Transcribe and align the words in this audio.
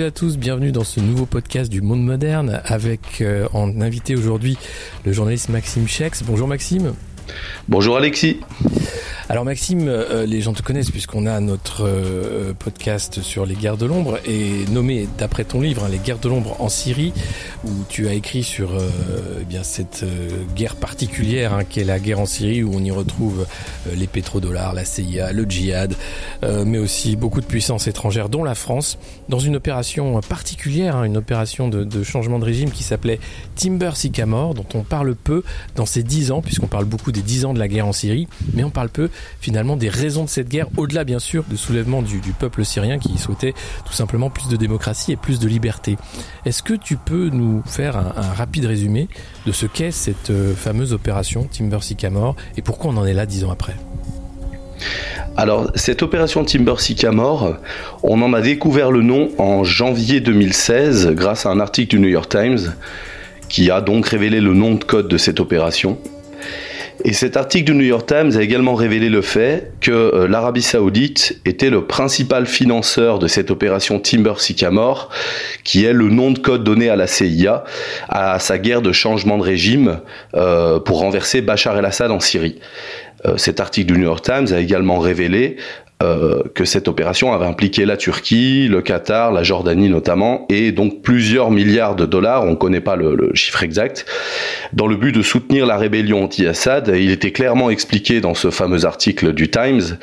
et 0.00 0.04
à 0.04 0.10
tous, 0.10 0.38
bienvenue 0.38 0.72
dans 0.72 0.84
ce 0.84 0.98
nouveau 0.98 1.26
podcast 1.26 1.70
du 1.70 1.82
monde 1.82 2.02
moderne 2.02 2.62
avec 2.64 3.20
euh, 3.20 3.46
en 3.52 3.82
invité 3.82 4.16
aujourd'hui 4.16 4.56
le 5.04 5.12
journaliste 5.12 5.50
Maxime 5.50 5.86
Chex. 5.86 6.22
Bonjour 6.22 6.48
Maxime. 6.48 6.94
Bonjour 7.68 7.98
Alexis. 7.98 8.40
Alors 9.30 9.44
Maxime, 9.44 9.86
euh, 9.86 10.26
les 10.26 10.40
gens 10.40 10.52
te 10.54 10.60
connaissent 10.60 10.90
puisqu'on 10.90 11.24
a 11.24 11.38
notre 11.38 11.86
euh, 11.86 12.52
podcast 12.52 13.22
sur 13.22 13.46
les 13.46 13.54
guerres 13.54 13.76
de 13.76 13.86
l'ombre 13.86 14.18
et 14.26 14.64
nommé 14.72 15.06
d'après 15.18 15.44
ton 15.44 15.60
livre 15.60 15.84
hein, 15.84 15.88
Les 15.88 15.98
guerres 15.98 16.18
de 16.18 16.28
l'ombre 16.28 16.60
en 16.60 16.68
Syrie 16.68 17.12
où 17.62 17.70
tu 17.88 18.08
as 18.08 18.14
écrit 18.14 18.42
sur 18.42 18.72
euh, 18.72 18.88
eh 19.40 19.44
bien 19.44 19.62
cette 19.62 20.04
guerre 20.56 20.74
particulière 20.74 21.54
hein, 21.54 21.62
qui 21.62 21.78
est 21.78 21.84
la 21.84 22.00
guerre 22.00 22.18
en 22.18 22.26
Syrie 22.26 22.64
où 22.64 22.72
on 22.74 22.82
y 22.82 22.90
retrouve 22.90 23.46
les 23.94 24.08
pétrodollars, 24.08 24.74
la 24.74 24.84
CIA, 24.84 25.30
le 25.32 25.44
djihad, 25.44 25.94
mais 26.42 26.78
aussi 26.78 27.14
beaucoup 27.14 27.40
de 27.40 27.46
puissances 27.46 27.86
étrangères 27.86 28.30
dont 28.30 28.42
la 28.42 28.56
France 28.56 28.98
dans 29.28 29.38
une 29.38 29.54
opération 29.54 30.20
particulière, 30.22 30.96
hein, 30.96 31.04
une 31.04 31.16
opération 31.16 31.68
de, 31.68 31.84
de, 31.84 32.02
changement 32.02 32.40
de 32.40 32.44
régime 32.44 32.72
qui 32.72 32.82
s'appelait 32.82 33.20
Timber 33.54 33.92
Sycamore 33.94 34.54
dont 34.54 34.66
on 34.74 34.82
parle 34.82 35.14
peu 35.14 35.44
dans 35.76 35.86
ces 35.86 36.02
dix 36.02 36.32
ans 36.32 36.42
puisqu'on 36.42 36.66
parle 36.66 36.84
beaucoup 36.84 37.12
des 37.12 37.22
dix 37.22 37.44
ans 37.44 37.54
de 37.54 37.60
la 37.60 37.68
guerre 37.68 37.86
en 37.86 37.92
Syrie 37.92 38.26
mais 38.54 38.64
on 38.64 38.70
parle 38.70 38.88
peu 38.88 39.08
finalement 39.40 39.76
des 39.76 39.88
raisons 39.88 40.24
de 40.24 40.28
cette 40.28 40.48
guerre, 40.48 40.66
au-delà 40.76 41.04
bien 41.04 41.18
sûr 41.18 41.44
du 41.44 41.56
soulèvement 41.56 42.02
du, 42.02 42.20
peuple 42.38 42.64
syrien 42.64 42.98
qui 42.98 43.18
souhaitait 43.18 43.54
tout 43.84 43.92
simplement 43.92 44.30
plus 44.30 44.48
de 44.48 44.56
démocratie 44.56 45.12
et 45.12 45.16
plus 45.16 45.38
de 45.38 45.48
liberté. 45.48 45.96
Est-ce 46.44 46.62
que 46.62 46.74
tu 46.74 46.96
peux 46.96 47.28
nous 47.28 47.62
faire 47.66 47.96
un, 47.96 48.32
rapide 48.34 48.64
résumé 48.66 49.08
de 49.46 49.52
ce 49.52 49.66
qu'est 49.66 49.90
cette 49.90 50.30
euh, 50.30 50.54
fameuse 50.54 50.92
opération 50.92 51.48
Timber 51.50 51.82
Sycamore 51.82 52.36
et 52.56 52.62
pourquoi 52.62 52.92
on 52.92 52.96
en 52.96 53.04
est 53.04 53.14
là 53.14 53.26
dix 53.26 53.44
ans 53.44 53.50
après? 53.50 53.74
Alors, 55.36 55.70
cette 55.74 56.02
opération 56.02 56.44
Timber 56.44 56.74
Sycamore, 56.78 57.56
on 58.02 58.20
en 58.22 58.32
a 58.32 58.40
découvert 58.40 58.90
le 58.90 59.02
nom 59.02 59.30
en 59.38 59.64
janvier 59.64 60.20
2016 60.20 61.10
grâce 61.12 61.46
à 61.46 61.50
un 61.50 61.60
article 61.60 61.96
du 61.96 62.00
New 62.00 62.08
York 62.08 62.28
Times 62.30 62.74
qui 63.48 63.70
a 63.70 63.80
donc 63.80 64.06
révélé 64.06 64.40
le 64.40 64.54
nom 64.54 64.74
de 64.74 64.84
code 64.84 65.08
de 65.08 65.18
cette 65.18 65.40
opération. 65.40 65.98
Et 67.04 67.12
cet 67.12 67.36
article 67.36 67.64
du 67.64 67.74
New 67.74 67.84
York 67.84 68.06
Times 68.06 68.32
a 68.36 68.42
également 68.42 68.74
révélé 68.74 69.08
le 69.08 69.22
fait 69.22 69.72
que 69.80 69.90
euh, 69.90 70.28
l'Arabie 70.28 70.62
Saoudite 70.62 71.40
était 71.44 71.70
le 71.70 71.86
principal 71.86 72.46
financeur 72.46 73.18
de 73.18 73.26
cette 73.26 73.50
opération 73.50 73.98
Timber 73.98 74.34
Sycamore, 74.38 75.08
qui 75.64 75.84
est 75.84 75.92
le 75.92 76.10
nom 76.10 76.30
de 76.30 76.38
code 76.38 76.62
donné 76.62 76.90
à 76.90 76.96
la 76.96 77.06
CIA 77.06 77.64
à 78.08 78.38
sa 78.38 78.58
guerre 78.58 78.82
de 78.82 78.92
changement 78.92 79.38
de 79.38 79.42
régime 79.42 80.00
euh, 80.34 80.78
pour 80.78 80.98
renverser 80.98 81.40
Bachar 81.40 81.78
el-Assad 81.78 82.10
en 82.10 82.20
Syrie. 82.20 82.58
Euh, 83.26 83.36
cet 83.36 83.60
article 83.60 83.92
du 83.92 83.98
New 83.98 84.06
York 84.06 84.24
Times 84.24 84.48
a 84.52 84.58
également 84.58 84.98
révélé 84.98 85.56
euh, 86.02 86.42
que 86.54 86.64
cette 86.64 86.88
opération 86.88 87.34
avait 87.34 87.44
impliqué 87.44 87.84
la 87.84 87.98
Turquie, 87.98 88.68
le 88.68 88.80
Qatar, 88.80 89.32
la 89.32 89.42
Jordanie 89.42 89.90
notamment, 89.90 90.46
et 90.48 90.72
donc 90.72 91.02
plusieurs 91.02 91.50
milliards 91.50 91.94
de 91.94 92.06
dollars, 92.06 92.44
on 92.44 92.52
ne 92.52 92.56
connaît 92.56 92.80
pas 92.80 92.96
le, 92.96 93.30
chiffre 93.34 93.62
exact, 93.62 94.06
dans 94.72 94.86
le 94.86 94.96
but 94.96 95.12
de 95.12 95.20
soutenir 95.20 95.66
la 95.66 95.76
rébellion 95.76 96.24
anti-Assad. 96.24 96.90
Il 96.96 97.10
était 97.10 97.32
clairement 97.32 97.68
expliqué 97.68 98.22
dans 98.22 98.34
ce 98.34 98.50
fameux 98.50 98.86
article 98.86 99.34
du 99.34 99.50
Times 99.50 99.98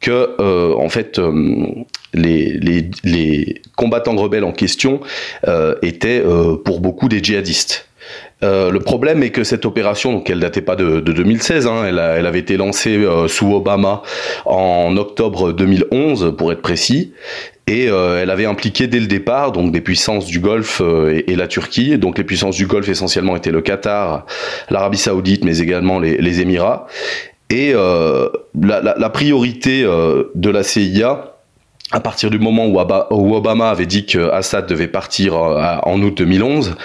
que 0.00 0.30
euh, 0.40 0.74
en 0.74 0.90
fait 0.90 1.18
euh, 1.18 1.66
les, 2.12 2.58
les, 2.58 2.90
les, 3.04 3.62
combattants 3.76 4.16
rebelles 4.16 4.44
en 4.44 4.52
question 4.52 5.00
étaient 5.80 6.22
pour 6.66 6.80
beaucoup 6.80 7.08
des 7.08 7.22
djihadistes. 7.24 7.89
Euh, 8.42 8.70
le 8.70 8.80
problème 8.80 9.22
est 9.22 9.30
que 9.30 9.44
cette 9.44 9.66
opération, 9.66 10.12
donc 10.12 10.30
elle 10.30 10.40
datait 10.40 10.62
pas 10.62 10.76
de, 10.76 11.00
2016, 11.00 11.66
hein, 11.66 11.84
elle, 11.86 11.98
avait 11.98 12.38
été 12.38 12.56
lancée 12.56 12.96
euh, 12.96 13.28
sous 13.28 13.52
Obama 13.52 14.02
en 14.46 14.96
octobre 14.96 15.52
2011 15.52 16.34
pour 16.36 16.50
être 16.52 16.62
précis, 16.62 17.12
et 17.66 17.88
euh, 17.88 18.22
elle 18.22 18.30
avait 18.30 18.46
impliqué 18.46 18.86
dès 18.86 18.98
le 18.98 19.06
départ 19.06 19.52
donc 19.52 19.72
des 19.72 19.80
puissances 19.80 20.26
du 20.26 20.40
Golfe 20.40 20.80
et, 20.80 21.36
la 21.36 21.46
Turquie. 21.46 21.98
Donc 21.98 22.18
les 22.18 22.24
puissances 22.24 22.56
du 22.56 22.66
Golfe 22.66 22.88
essentiellement 22.88 23.36
étaient 23.36 23.52
le 23.52 23.60
Qatar, 23.60 24.26
l'Arabie 24.70 24.98
Saoudite, 24.98 25.44
mais 25.44 25.58
également 25.58 25.98
les, 26.00 26.40
Émirats. 26.40 26.86
Et 27.48 27.72
la, 27.72 28.80
la, 28.80 29.10
priorité 29.10 29.82
de 29.82 30.50
la 30.50 30.62
CIA 30.62 31.30
à 31.92 32.00
partir 32.00 32.30
du 32.30 32.38
moment 32.38 32.66
où 32.66 33.34
Obama 33.34 33.70
avait 33.70 33.86
dit 33.86 34.06
que 34.06 34.30
Assad 34.30 34.66
devait 34.66 34.88
partir 34.88 35.36
en 35.36 36.00
août 36.02 36.16
2011, 36.16 36.76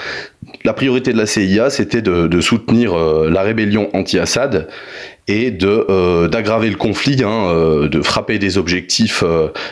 la 0.65 0.73
priorité 0.73 1.13
de 1.13 1.17
la 1.17 1.27
CIA, 1.27 1.69
c'était 1.69 2.01
de, 2.01 2.41
soutenir 2.41 2.93
euh, 2.93 3.29
la 3.31 3.43
rébellion 3.43 3.89
anti-Assad 3.93 4.67
et 5.27 5.49
de 5.49 5.85
euh, 5.89 6.27
d'aggraver 6.27 6.69
le 6.69 6.75
conflit, 6.75 7.23
hein, 7.23 7.47
euh, 7.49 7.87
de 7.87 8.01
frapper 8.01 8.37
des 8.37 8.57
objectifs 8.57 9.23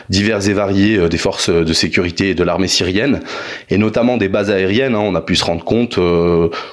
divers 0.08 0.48
et 0.48 0.52
variés 0.52 1.08
des 1.08 1.18
forces 1.18 1.50
de 1.50 1.72
sécurité 1.72 2.30
et 2.30 2.34
de 2.34 2.42
l'armée 2.44 2.68
syrienne, 2.68 3.20
et 3.70 3.78
notamment 3.78 4.16
des 4.16 4.28
bases 4.28 4.50
aériennes. 4.50 4.94
Hein. 4.94 5.00
on 5.00 5.14
a 5.14 5.20
pu 5.20 5.34
se 5.34 5.44
rendre 5.44 5.64
compte 5.64 5.98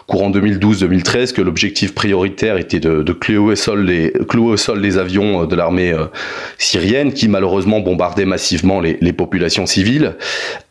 courant 0.07 0.31
2012-2013 0.31 1.33
que 1.33 1.41
l'objectif 1.41 1.93
prioritaire 1.95 2.57
était 2.57 2.79
de, 2.79 3.01
de 3.01 3.13
clouer, 3.13 3.53
au 3.53 3.55
sol 3.55 3.85
les, 3.85 4.11
clouer 4.29 4.53
au 4.53 4.57
sol 4.57 4.79
les 4.79 4.97
avions 4.97 5.45
de 5.45 5.55
l'armée 5.55 5.95
syrienne, 6.57 7.13
qui 7.13 7.27
malheureusement 7.27 7.79
bombardaient 7.79 8.25
massivement 8.25 8.79
les, 8.79 8.97
les 9.01 9.13
populations 9.13 9.65
civiles. 9.65 10.15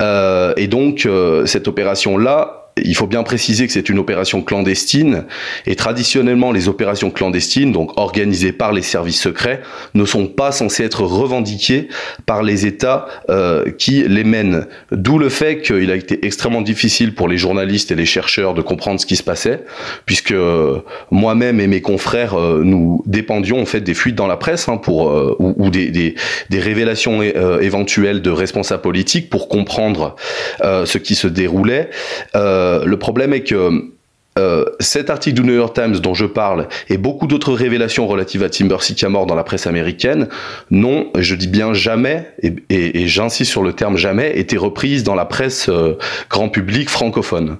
et 0.01 0.67
donc 0.69 1.09
cette 1.47 1.69
opération-là 1.69 2.60
il 2.85 2.95
faut 2.95 3.07
bien 3.07 3.23
préciser 3.23 3.67
que 3.67 3.73
c'est 3.73 3.89
une 3.89 3.99
opération 3.99 4.43
clandestine 4.43 5.25
et 5.67 5.77
traditionnellement 5.77 6.53
les 6.53 6.69
opérations 6.69 7.11
clandestines, 7.11 7.73
donc 7.73 7.99
organisées 7.99 8.53
par 8.53 8.73
les 8.73 8.83
services 8.83 9.21
secrets, 9.21 9.61
ne 9.95 10.05
sont 10.05 10.27
pas 10.27 10.53
censées 10.53 10.85
être 10.85 11.03
revendiquées 11.03 11.89
par 12.27 12.43
les 12.43 12.67
États 12.67 13.07
euh, 13.29 13.71
qui 13.73 14.05
les 14.07 14.25
mènent. 14.25 14.67
D'où 14.93 15.19
le 15.19 15.29
fait 15.29 15.61
qu'il 15.61 15.91
a 15.91 15.97
été 15.97 16.25
extrêmement 16.27 16.63
difficile 16.63 17.15
pour 17.15 17.29
les 17.29 17.39
journalistes 17.39 17.91
et 17.91 17.95
les 17.95 18.07
chercheurs 18.07 18.55
de 18.55 18.63
comprendre 18.63 19.01
ce 19.01 19.07
qui 19.07 19.17
se 19.17 19.23
passait, 19.23 19.65
puisque 20.07 20.33
euh, 20.33 20.81
moi-même 21.11 21.61
et 21.61 21.67
mes 21.67 21.81
confrères 21.81 22.35
euh, 22.35 22.63
nous 22.65 23.03
dépendions 23.07 23.61
en 23.61 23.67
fait 23.67 23.81
des 23.81 23.95
fuites 23.95 24.15
dans 24.15 24.27
la 24.27 24.37
presse 24.37 24.69
hein, 24.69 24.77
pour 24.77 25.11
ou, 25.39 25.71
des, 25.71 25.91
des, 25.91 26.15
des, 26.51 26.61
révélations 26.61 27.23
éventuelles 27.23 28.23
de 28.23 28.31
responsables 28.31 28.83
politiques 28.83 29.31
pour 29.31 29.49
comprendre 29.49 30.17
ce 30.63 30.99
qui 30.99 31.15
se 31.15 31.27
déroulait. 31.27 31.91
Euh, 32.37 32.70
le 32.85 32.97
problème 32.97 33.33
est 33.33 33.43
que 33.43 33.91
euh, 34.39 34.65
cet 34.79 35.11
article 35.11 35.43
du 35.43 35.47
New 35.47 35.55
York 35.55 35.75
Times 35.75 35.99
dont 35.99 36.15
je 36.15 36.25
parle 36.25 36.69
et 36.89 36.99
beaucoup 36.99 37.27
d'autres 37.27 37.53
révélations 37.53 38.07
relatives 38.07 38.45
à 38.45 38.49
Timber 38.49 38.77
Sycamore 38.81 39.27
dans 39.27 39.35
la 39.35 39.43
presse 39.43 39.67
américaine 39.67 40.29
n'ont, 40.71 41.09
je 41.19 41.35
dis 41.35 41.49
bien 41.49 41.75
jamais, 41.75 42.29
et, 42.41 43.09
j'insiste 43.09 43.51
sur 43.51 43.65
le 43.65 43.73
terme 43.73 43.97
jamais, 43.97 44.39
été 44.39 44.57
reprises 44.57 45.03
dans 45.03 45.17
la 45.17 45.25
presse 45.25 45.69
euh, 45.69 45.99
grand 46.31 46.49
public 46.49 46.89
francophone. 46.89 47.59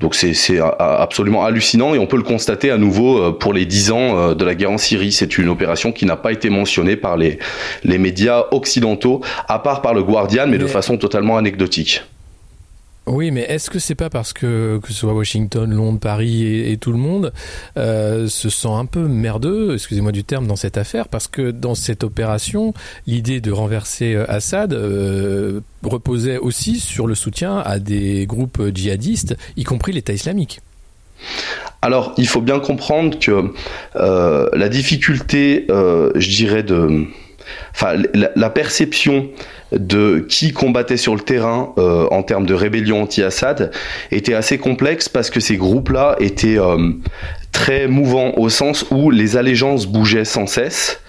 Donc 0.00 0.14
c'est 0.14 0.58
absolument 0.78 1.44
hallucinant 1.44 1.94
et 1.94 1.98
on 1.98 2.06
peut 2.06 2.16
le 2.16 2.22
constater 2.22 2.70
à 2.70 2.78
nouveau 2.78 3.34
pour 3.34 3.52
les 3.52 3.66
dix 3.66 3.92
ans 3.92 4.34
de 4.34 4.44
la 4.46 4.54
guerre 4.54 4.70
en 4.70 4.78
Syrie. 4.78 5.12
C'est 5.12 5.36
une 5.36 5.50
opération 5.50 5.92
qui 5.92 6.06
n'a 6.06 6.16
pas 6.16 6.32
été 6.32 6.48
mentionnée 6.48 6.96
par 6.96 7.18
les, 7.18 7.38
les 7.84 7.98
médias 7.98 8.46
occidentaux, 8.50 9.20
à 9.46 9.58
part 9.58 9.82
par 9.82 9.92
le 9.92 10.02
Guardian, 10.02 10.46
mais 10.46 10.56
de 10.56 10.66
façon 10.66 10.96
totalement 10.96 11.36
anecdotique. 11.36 12.02
Oui, 13.12 13.32
mais 13.32 13.40
est-ce 13.40 13.70
que 13.70 13.80
c'est 13.80 13.96
pas 13.96 14.08
parce 14.08 14.32
que 14.32 14.78
que 14.80 14.88
ce 14.92 15.00
soit 15.00 15.12
Washington, 15.12 15.68
Londres, 15.68 15.98
Paris 15.98 16.44
et, 16.44 16.76
tout 16.76 16.92
le 16.92 16.98
monde 16.98 17.32
euh, 17.76 18.28
se 18.28 18.48
sent 18.48 18.68
un 18.68 18.86
peu 18.86 19.00
merdeux, 19.00 19.74
excusez-moi 19.74 20.12
du 20.12 20.22
terme, 20.22 20.46
dans 20.46 20.54
cette 20.54 20.78
affaire, 20.78 21.08
parce 21.08 21.26
que 21.26 21.50
dans 21.50 21.74
cette 21.74 22.04
opération, 22.04 22.72
l'idée 23.08 23.40
de 23.40 23.50
renverser 23.50 24.14
euh, 24.14 24.30
Assad 24.30 24.72
euh, 24.72 25.60
reposait 25.82 26.38
aussi 26.38 26.78
sur 26.78 27.08
le 27.08 27.16
soutien 27.16 27.58
à 27.58 27.80
des 27.80 28.26
groupes 28.26 28.62
djihadistes, 28.72 29.36
y 29.56 29.64
compris 29.64 29.90
l'État 29.90 30.12
islamique. 30.12 30.60
Alors, 31.82 32.14
il 32.16 32.28
faut 32.28 32.42
bien 32.42 32.60
comprendre 32.60 33.18
que 33.18 33.52
la 33.94 34.68
difficulté, 34.68 35.66
je 35.68 36.28
dirais, 36.28 36.62
de, 36.62 37.08
enfin, 37.74 37.94
la 38.14 38.50
perception 38.50 39.28
de 39.72 40.26
qui 40.28 40.52
combattait 40.52 40.96
sur 40.96 41.14
le 41.14 41.20
terrain 41.20 41.72
euh, 41.78 42.06
en 42.10 42.22
termes 42.22 42.46
de 42.46 42.54
rébellion 42.54 43.02
anti-Assad 43.02 43.70
était 44.10 44.34
assez 44.34 44.58
complexe 44.58 45.08
parce 45.08 45.30
que 45.30 45.40
ces 45.40 45.56
groupes-là 45.56 46.16
étaient 46.18 46.58
euh, 46.58 46.90
très 47.52 47.88
mouvant 47.88 48.32
au 48.36 48.48
sens 48.48 48.86
où 48.90 49.10
les 49.10 49.36
allégeances 49.36 49.86
bougeaient 49.86 50.24
sans 50.24 50.46
cesse. 50.46 51.00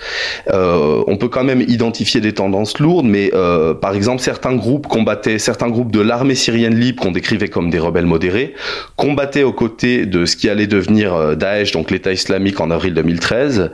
Euh, 0.51 1.03
on 1.07 1.17
peut 1.17 1.27
quand 1.27 1.43
même 1.43 1.61
identifier 1.61 2.21
des 2.21 2.33
tendances 2.33 2.79
lourdes, 2.79 3.05
mais 3.05 3.31
euh, 3.33 3.73
par 3.73 3.95
exemple 3.95 4.21
certains 4.21 4.55
groupes 4.55 4.88
combattaient, 4.88 5.39
certains 5.39 5.69
groupes 5.69 5.91
de 5.91 6.01
l'armée 6.01 6.35
syrienne 6.35 6.75
libre 6.75 7.03
qu'on 7.03 7.11
décrivait 7.11 7.47
comme 7.47 7.69
des 7.69 7.79
rebelles 7.79 8.05
modérés, 8.05 8.53
combattaient 8.95 9.43
aux 9.43 9.53
côtés 9.53 10.05
de 10.05 10.25
ce 10.25 10.35
qui 10.35 10.49
allait 10.49 10.67
devenir 10.67 11.13
euh, 11.13 11.35
Daesh, 11.35 11.71
donc 11.71 11.91
l'État 11.91 12.11
islamique 12.11 12.59
en 12.59 12.71
avril 12.71 12.93
2013. 12.93 13.71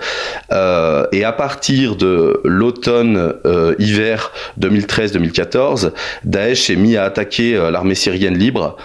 et 1.11 1.23
à 1.23 1.31
partir 1.31 1.95
de 1.95 2.41
l'automne-hiver 2.43 4.31
2013-2014, 4.59 5.91
Daesh 6.23 6.63
s'est 6.63 6.75
mis 6.75 6.97
à 6.97 7.03
attaquer 7.03 7.57
l'armée 7.71 7.95
syrienne 7.95 8.37
libre 8.37 8.77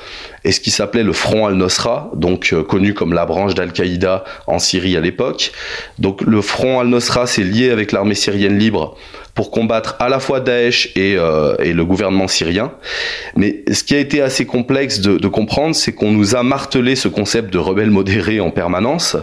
et 0.44 0.52
ce 0.52 0.60
qui 0.60 0.70
s'appelait 0.70 1.04
le 1.04 1.12
Front 1.12 1.46
al-Nosra, 1.46 2.10
donc 2.14 2.54
connu 2.68 2.94
comme 2.94 3.12
la 3.12 3.26
branche 3.26 3.54
d'Al-Qaïda 3.72 4.24
en 4.46 4.58
Syrie 4.58 4.96
à 4.96 5.00
l'époque. 5.00 5.52
Donc 5.98 6.20
le 6.22 6.40
Front 6.42 6.80
al-Nosra 6.80 7.26
s'est 7.26 7.44
lié 7.44 7.70
avec 7.70 7.92
l'armée 7.92 8.14
syrienne 8.14 8.58
libre 8.58 8.96
pour 9.34 9.50
combattre 9.50 9.96
à 9.98 10.08
la 10.08 10.20
fois 10.20 10.40
Daesh 10.40 10.92
et, 10.94 11.16
euh, 11.16 11.54
et, 11.58 11.72
le 11.72 11.84
gouvernement 11.86 12.28
syrien. 12.28 12.72
Mais 13.34 13.64
ce 13.72 13.82
qui 13.82 13.94
a 13.94 13.98
été 13.98 14.20
assez 14.20 14.44
complexe 14.44 15.00
de, 15.00 15.28
comprendre, 15.28 15.74
c'est 15.74 15.92
qu'on 15.92 16.10
nous 16.10 16.36
a 16.36 16.42
martelé 16.42 16.96
ce 16.96 17.08
concept 17.08 17.50
de 17.50 17.58
rebelle 17.58 17.90
modéré 17.90 18.40
en 18.40 18.50
permanence, 18.50 19.16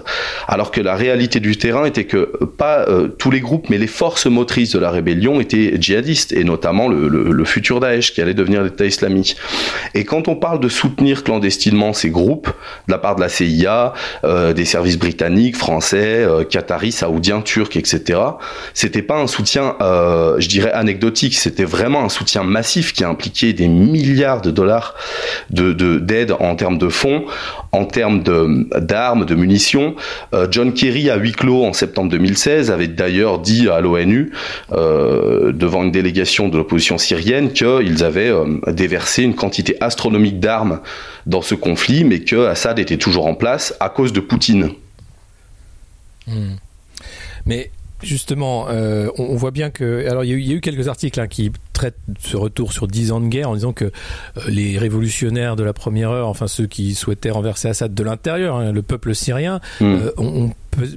alors 0.47 0.71
que 0.71 0.81
la 0.81 0.95
réalité 0.95 1.39
du 1.39 1.57
terrain 1.57 1.85
était 1.85 2.05
que 2.05 2.25
pas 2.57 2.87
euh, 2.89 3.07
tous 3.07 3.29
les 3.29 3.39
groupes, 3.39 3.69
mais 3.69 3.77
les 3.77 3.87
forces 3.87 4.25
motrices 4.25 4.71
de 4.71 4.79
la 4.79 4.89
rébellion 4.89 5.39
étaient 5.39 5.79
djihadistes, 5.79 6.33
et 6.33 6.43
notamment 6.43 6.87
le, 6.87 7.45
futur 7.45 7.79
Daesh 7.79 8.13
qui 8.13 8.21
allait 8.21 8.33
devenir 8.33 8.63
l'État 8.63 8.85
islamique. 8.85 9.35
Et 9.93 10.05
quand 10.05 10.27
on 10.27 10.35
parle 10.35 10.59
de 10.59 10.69
soutenir 10.69 11.23
clandestinement 11.23 11.93
ces 11.93 12.09
groupes, 12.09 12.47
de 12.87 12.91
la 12.91 12.97
part 12.97 13.15
de 13.15 13.21
la 13.21 13.29
CIA, 13.29 13.93
euh, 14.23 14.53
des 14.53 14.65
services 14.65 14.97
britanniques, 14.97 15.55
français, 15.55 16.27
qataris, 16.49 16.91
saoudiens, 16.91 17.41
turcs, 17.41 17.75
etc., 17.75 18.19
c'était 18.73 19.01
pas 19.01 19.17
un 19.17 19.27
soutien, 19.27 19.75
je 20.39 20.47
dirais, 20.47 20.71
anecdotique, 20.71 21.35
c'était 21.35 21.65
vraiment 21.65 22.03
un 22.03 22.09
soutien 22.09 22.43
massif 22.43 22.93
qui 22.93 23.03
impliquait 23.03 23.53
des 23.53 23.67
milliards 23.67 24.41
de 24.41 24.51
dollars 24.51 24.95
de 25.49 25.73
d'aide 25.99 26.33
en 26.39 26.55
termes 26.55 26.77
de 26.77 26.89
fonds, 26.89 27.25
en 27.71 27.85
termes 27.85 28.23
d'armes, 28.23 29.25
de, 29.25 29.35
munitions. 29.35 29.95
Euh, 30.33 30.47
John 30.49 30.73
Kerry, 30.73 31.09
à 31.09 31.17
huis 31.17 31.31
clos 31.31 31.63
en 31.65 31.73
septembre 31.73 32.09
2016, 32.09 32.71
avait 32.71 32.87
d'ailleurs 32.87 33.39
dit 33.39 33.69
à 33.69 33.79
l'ONU, 33.81 34.31
euh, 34.71 35.51
devant 35.51 35.83
une 35.83 35.91
délégation 35.91 36.49
de 36.49 36.57
l'opposition 36.57 36.97
syrienne, 36.97 37.51
qu'ils 37.51 38.03
avaient 38.03 38.29
euh, 38.29 38.59
déversé 38.67 39.23
une 39.23 39.35
quantité 39.35 39.77
astronomique 39.81 40.39
d'armes 40.39 40.79
dans 41.25 41.41
ce 41.41 41.55
conflit, 41.55 42.03
mais 42.03 42.21
que 42.21 42.47
Assad 42.47 42.79
était 42.79 42.97
toujours 42.97 43.27
en 43.27 43.35
place 43.35 43.75
à 43.79 43.89
cause 43.89 44.13
de 44.13 44.19
Poutine. 44.19 44.71
Hmm. 46.27 46.55
Mais 47.45 47.71
justement, 48.03 48.67
euh, 48.69 49.09
on, 49.17 49.35
voit 49.35 49.51
bien 49.51 49.69
que. 49.69 50.07
Alors, 50.09 50.23
il 50.23 50.29
y, 50.29 50.51
a 50.51 50.55
eu, 50.55 50.61
quelques 50.61 50.87
articles 50.87 51.19
hein, 51.19 51.27
qui 51.27 51.51
traitent 51.79 51.95
ce 52.19 52.35
retour 52.35 52.73
sur 52.73 52.87
dix 52.87 53.13
ans 53.13 53.21
de 53.21 53.27
guerre 53.27 53.49
en 53.49 53.55
disant 53.55 53.71
que 53.71 53.85
euh, 53.85 53.91
les 54.49 54.77
révolutionnaires 54.77 55.55
de 55.55 55.63
la 55.63 55.71
première 55.71 56.09
heure, 56.11 56.27
enfin 56.27 56.47
ceux 56.47 56.67
qui 56.67 56.93
souhaitaient 56.93 57.29
renverser 57.29 57.69
Assad 57.69 57.93
de 57.93 58.03
l'intérieur, 58.03 58.57
hein, 58.57 58.73
le 58.73 58.81
peuple 58.81 59.15
syrien, 59.15 59.61
hmm. 59.79 59.85
euh, 59.85 60.11
ont, 60.17 60.51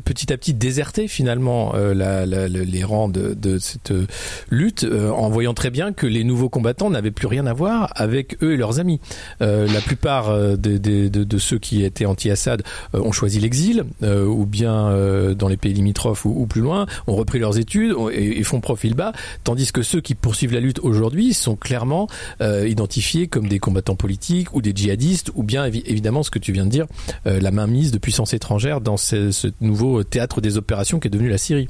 petit 0.05 0.33
à 0.33 0.37
petit 0.37 0.55
déserté 0.55 1.09
finalement 1.09 1.75
euh, 1.75 1.95
la, 1.95 2.27
la, 2.27 2.49
les 2.49 2.85
rangs 2.85 3.09
de, 3.09 3.35
de 3.35 3.59
cette 3.59 3.91
euh, 3.91 4.07
lutte 4.51 4.85
euh, 4.85 5.11
en 5.11 5.29
voyant 5.29 5.55
très 5.55 5.71
bien 5.71 5.93
que 5.93 6.07
les 6.07 6.25
nouveaux 6.25 6.49
combattants 6.49 6.91
n'avaient 6.91 7.11
plus 7.11 7.27
rien 7.27 7.47
à 7.47 7.53
voir 7.53 7.93
avec 7.97 8.43
eux 8.43 8.53
et 8.53 8.57
leurs 8.57 8.79
amis. 8.81 9.01
la 9.41 9.81
plupart 9.81 10.37
de, 10.37 10.57
de, 10.57 11.09
de, 11.09 11.39
ceux 11.39 11.59
qui 11.59 11.85
étaient 11.85 12.05
anti-Assad 12.05 12.63
ont 12.93 13.13
choisi 13.13 13.41
l'exil 13.41 13.85
ou 14.03 14.47
bien 14.47 14.95
dans 15.35 15.49
les 15.49 15.57
pays 15.57 15.73
limitrophes 15.73 16.25
ou, 16.25 16.47
plus 16.47 16.61
loin, 16.61 16.87
ont 17.07 17.15
repris 17.15 17.39
leurs 17.39 17.59
études 17.59 17.95
et, 18.13 18.39
et, 18.39 18.43
font 18.45 18.61
profil 18.61 18.95
bas, 18.95 19.13
tandis 19.45 19.73
que 19.73 19.83
ceux 19.83 20.01
qui 20.01 20.15
poursuivent 20.15 20.53
la 20.53 20.61
lutte 20.61 20.72
aujourd'hui 20.81 21.35
sont 21.35 21.57
clairement 21.57 22.09
identifiés 22.41 23.27
comme 23.29 23.49
des 23.49 23.59
combattants 23.59 23.97
politiques 23.97 24.55
ou 24.55 24.63
des 24.63 24.73
djihadistes 24.75 25.31
ou 25.35 25.43
bien 25.43 25.65
évidemment 25.65 26.23
ce 26.23 26.31
que 26.31 26.39
tu 26.39 26.53
viens 26.53 26.67
de 26.67 26.71
dire, 26.71 26.87
la 27.25 27.51
mainmise 27.51 27.91
de 27.91 27.99
puissances 27.99 28.35
étrangères 28.35 28.81
dans 28.81 28.97
ce, 28.97 29.31
ce 29.31 29.49
nouveau 29.61 30.03
théâtre 30.05 30.41
des 30.41 30.57
opérations 30.57 31.01
qui 31.01 31.09
est 31.09 31.11
devenu 31.11 31.29
la 31.29 31.39
Syrie. 31.39 31.69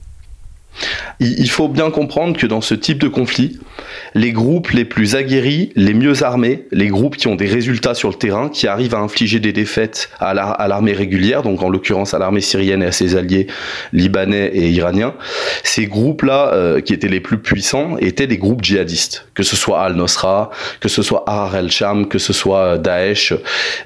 Il 1.21 1.51
faut 1.51 1.69
bien 1.69 1.91
comprendre 1.91 2.37
que 2.37 2.47
dans 2.47 2.61
ce 2.61 2.75
type 2.75 2.99
de 2.99 3.09
conflit, 3.09 3.61
les 4.15 4.33
groupes 4.33 4.71
les 4.71 4.85
plus 4.85 5.15
aguerris, 5.15 5.73
les 5.77 5.95
mieux 5.95 6.25
armés, 6.25 6.67
les 6.73 6.89
groupes 6.89 7.17
qui 7.17 7.29
ont 7.29 7.37
des 7.37 7.47
résultats 7.47 7.95
sur 7.95 8.09
le 8.09 8.15
terrain, 8.15 8.49
qui 8.49 8.67
arrivent 8.67 8.95
à 8.95 8.99
infliger 8.99 9.39
des 9.39 9.53
défaites 9.53 10.11
à 10.19 10.35
l'armée 10.35 10.93
régulière, 10.93 11.43
donc 11.43 11.63
en 11.63 11.69
l'occurrence 11.69 12.15
à 12.15 12.19
l'armée 12.19 12.41
syrienne 12.41 12.83
et 12.83 12.87
à 12.87 12.93
ses 12.93 13.17
alliés 13.17 13.47
libanais 13.93 14.51
et 14.55 14.71
iraniens, 14.71 15.15
ces 15.63 15.87
groupes-là, 15.87 16.53
euh, 16.53 16.81
qui 16.81 16.93
étaient 16.93 17.09
les 17.09 17.21
plus 17.21 17.39
puissants, 17.39 17.97
étaient 17.99 18.27
des 18.27 18.39
groupes 18.39 18.65
djihadistes, 18.65 19.27
que 19.35 19.43
ce 19.43 19.57
soit 19.57 19.83
Al-Nosra, 19.83 20.51
que 20.81 20.89
ce 20.89 21.03
soit 21.03 21.25
Ahrar 21.27 21.57
el-Sham, 21.57 22.09
que 22.09 22.19
ce 22.19 22.33
soit 22.33 22.79
Daesh. 22.79 23.35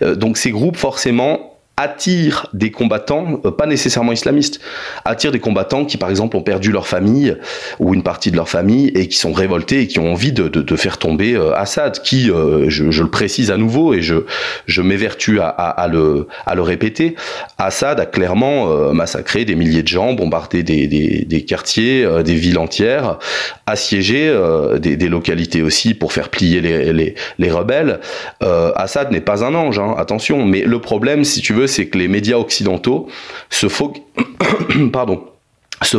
Euh, 0.02 0.14
donc 0.14 0.36
ces 0.38 0.50
groupes, 0.50 0.76
forcément, 0.76 1.55
attire 1.78 2.46
des 2.54 2.70
combattants, 2.70 3.38
euh, 3.44 3.50
pas 3.50 3.66
nécessairement 3.66 4.12
islamistes, 4.12 4.60
attire 5.04 5.30
des 5.30 5.40
combattants 5.40 5.84
qui, 5.84 5.98
par 5.98 6.08
exemple, 6.08 6.34
ont 6.38 6.42
perdu 6.42 6.72
leur 6.72 6.86
famille 6.86 7.36
ou 7.78 7.92
une 7.92 8.02
partie 8.02 8.30
de 8.30 8.36
leur 8.36 8.48
famille 8.48 8.88
et 8.94 9.08
qui 9.08 9.18
sont 9.18 9.34
révoltés 9.34 9.82
et 9.82 9.86
qui 9.86 9.98
ont 9.98 10.10
envie 10.10 10.32
de, 10.32 10.48
de, 10.48 10.76
faire 10.76 10.96
tomber 10.96 11.34
euh, 11.34 11.54
Assad, 11.54 12.00
qui, 12.00 12.30
euh, 12.30 12.70
je, 12.70 13.02
le 13.02 13.10
précise 13.10 13.50
à 13.50 13.58
nouveau 13.58 13.92
et 13.92 14.00
je, 14.00 14.24
je 14.64 14.80
m'évertue 14.80 15.38
à, 15.40 15.88
le, 15.92 16.28
à 16.46 16.54
le 16.54 16.62
répéter, 16.62 17.14
Assad 17.58 18.00
a 18.00 18.06
clairement 18.06 18.92
massacré 18.92 19.44
des 19.44 19.54
milliers 19.54 19.82
de 19.82 19.88
gens, 19.88 20.14
bombardé 20.14 20.62
des, 20.62 20.86
des, 20.86 21.44
quartiers, 21.44 22.06
des 22.24 22.34
villes 22.34 22.58
entières, 22.58 23.18
assiégé 23.66 24.34
des, 24.78 25.08
localités 25.08 25.62
aussi 25.62 25.94
pour 25.94 26.12
faire 26.12 26.28
plier 26.30 26.60
les, 26.60 26.92
les, 26.92 27.14
les 27.38 27.50
rebelles. 27.50 28.00
Assad 28.40 29.12
n'est 29.12 29.20
pas 29.20 29.44
un 29.44 29.54
ange, 29.54 29.78
hein, 29.78 29.94
attention, 29.96 30.44
mais 30.44 30.62
le 30.62 30.80
problème, 30.80 31.24
si 31.24 31.40
tu 31.40 31.52
veux, 31.52 31.65
c'est 31.66 31.86
que 31.86 31.98
les 31.98 32.08
médias 32.08 32.36
occidentaux 32.36 33.08
se, 33.50 33.68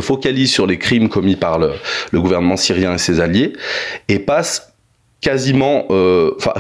focalisent 0.02 0.52
sur 0.52 0.68
les 0.68 0.78
crimes 0.78 1.10
commis 1.10 1.36
par 1.36 1.60
le, 1.60 1.72
gouvernement 2.14 2.58
syrien 2.58 2.94
et 2.96 2.98
ses 2.98 3.20
alliés 3.20 3.54
et 4.08 4.20
passent 4.20 4.74
quasiment, 5.22 5.86
euh, 5.90 6.32
enfin 6.38 6.54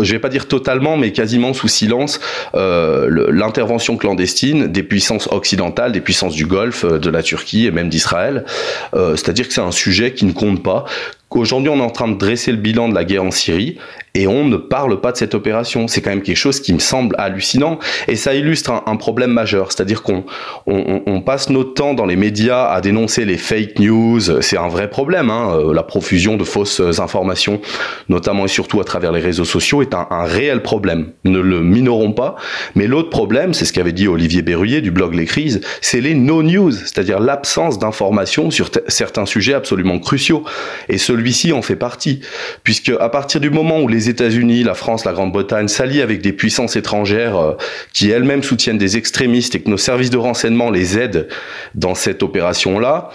je 0.00 0.10
vais 0.12 0.18
pas 0.18 0.30
dire 0.30 0.48
totalement, 0.48 0.96
mais 0.96 1.12
quasiment 1.12 1.52
sous 1.52 1.68
silence, 1.68 2.18
euh, 2.54 3.28
l'intervention 3.30 3.98
clandestine 3.98 4.66
des 4.68 4.82
puissances 4.82 5.28
occidentales, 5.30 5.92
des 5.92 6.00
puissances 6.00 6.34
du 6.34 6.46
Golfe, 6.46 6.84
euh, 6.84 6.98
de 6.98 7.10
la 7.10 7.22
Turquie 7.22 7.66
et 7.66 7.70
même 7.70 7.90
d'Israël. 7.90 8.46
C'est-à-dire 8.92 9.48
que 9.48 9.54
c'est 9.54 9.60
un 9.60 9.70
sujet 9.70 10.14
qui 10.14 10.24
ne 10.24 10.32
compte 10.32 10.62
pas, 10.62 10.86
qu'aujourd'hui 11.28 11.70
on 11.70 11.78
est 11.78 11.82
en 11.82 11.90
train 11.90 12.08
de 12.08 12.16
dresser 12.16 12.52
le 12.52 12.58
bilan 12.58 12.88
de 12.88 12.94
la 12.94 13.04
guerre 13.04 13.24
en 13.24 13.30
Syrie 13.30 13.78
et 14.14 14.26
on 14.26 14.44
ne 14.44 14.56
parle 14.56 15.00
pas 15.00 15.12
de 15.12 15.16
cette 15.16 15.34
opération. 15.34 15.88
C'est 15.88 16.02
quand 16.02 16.10
même 16.10 16.22
quelque 16.22 16.36
chose 16.36 16.60
qui 16.60 16.72
me 16.72 16.78
semble 16.78 17.14
hallucinant 17.18 17.78
et 18.08 18.16
ça 18.16 18.34
illustre 18.34 18.82
un, 18.86 18.96
problème 18.96 19.32
majeur, 19.32 19.72
c'est-à-dire 19.72 20.02
qu'on 20.02 20.24
on, 20.66 21.02
on, 21.06 21.20
passe 21.22 21.50
notre 21.50 21.74
temps 21.74 21.94
dans 21.94 22.06
les 22.06 22.14
médias 22.14 22.70
à 22.70 22.80
dénoncer 22.80 23.24
les 23.24 23.36
fake 23.36 23.78
news, 23.78 24.20
c'est 24.42 24.56
un 24.56 24.68
vrai 24.68 24.88
problème, 24.90 25.30
hein. 25.30 25.56
Euh, 25.56 25.74
la 25.74 25.82
profusion 25.82 26.36
de 26.36 26.44
fausses 26.44 26.80
informations, 27.00 27.60
notamment 28.08 28.44
et 28.44 28.48
surtout 28.48 28.80
à 28.80 28.84
travers 28.84 29.10
les 29.10 29.20
réseaux 29.20 29.44
sociaux, 29.44 29.82
est 29.82 29.94
un, 29.94 30.06
réel 30.24 30.62
problème. 30.62 31.12
Ne 31.24 31.40
le 31.40 31.62
minorons 31.62 32.12
pas, 32.12 32.36
mais 32.76 32.86
l'autre 32.86 33.10
problème, 33.10 33.54
c'est 33.54 33.64
ce 33.64 33.72
qu'avait 33.72 33.92
dit 33.92 34.06
Olivier 34.06 34.42
Berruyer 34.42 34.82
du 34.82 34.90
blog 34.90 35.14
Les 35.14 35.24
Crises, 35.24 35.60
c'est 35.80 36.00
les 36.00 36.14
no 36.14 36.42
news, 36.42 36.70
c'est-à-dire 36.70 37.18
l'absence 37.18 37.78
d'informations 37.78 38.50
sur 38.50 38.70
certains 38.86 39.26
sujets 39.26 39.54
absolument 39.54 39.98
cruciaux 39.98 40.44
et 40.88 40.98
celui 40.98 41.22
celui-ci 41.22 41.52
en 41.52 41.62
fait 41.62 41.76
partie, 41.76 42.20
puisque 42.64 42.92
à 43.00 43.08
partir 43.08 43.40
du 43.40 43.50
moment 43.50 43.80
où 43.80 43.88
les 43.88 44.01
États-Unis, 44.08 44.62
la 44.62 44.74
France, 44.74 45.04
la 45.04 45.12
Grande-Bretagne 45.12 45.68
s'allient 45.68 46.02
avec 46.02 46.22
des 46.22 46.32
puissances 46.32 46.76
étrangères 46.76 47.36
euh, 47.36 47.56
qui 47.92 48.10
elles-mêmes 48.10 48.42
soutiennent 48.42 48.78
des 48.78 48.96
extrémistes 48.96 49.54
et 49.54 49.62
que 49.62 49.70
nos 49.70 49.76
services 49.76 50.10
de 50.10 50.18
renseignement 50.18 50.70
les 50.70 50.98
aident 50.98 51.28
dans 51.74 51.94
cette 51.94 52.22
opération-là, 52.22 53.10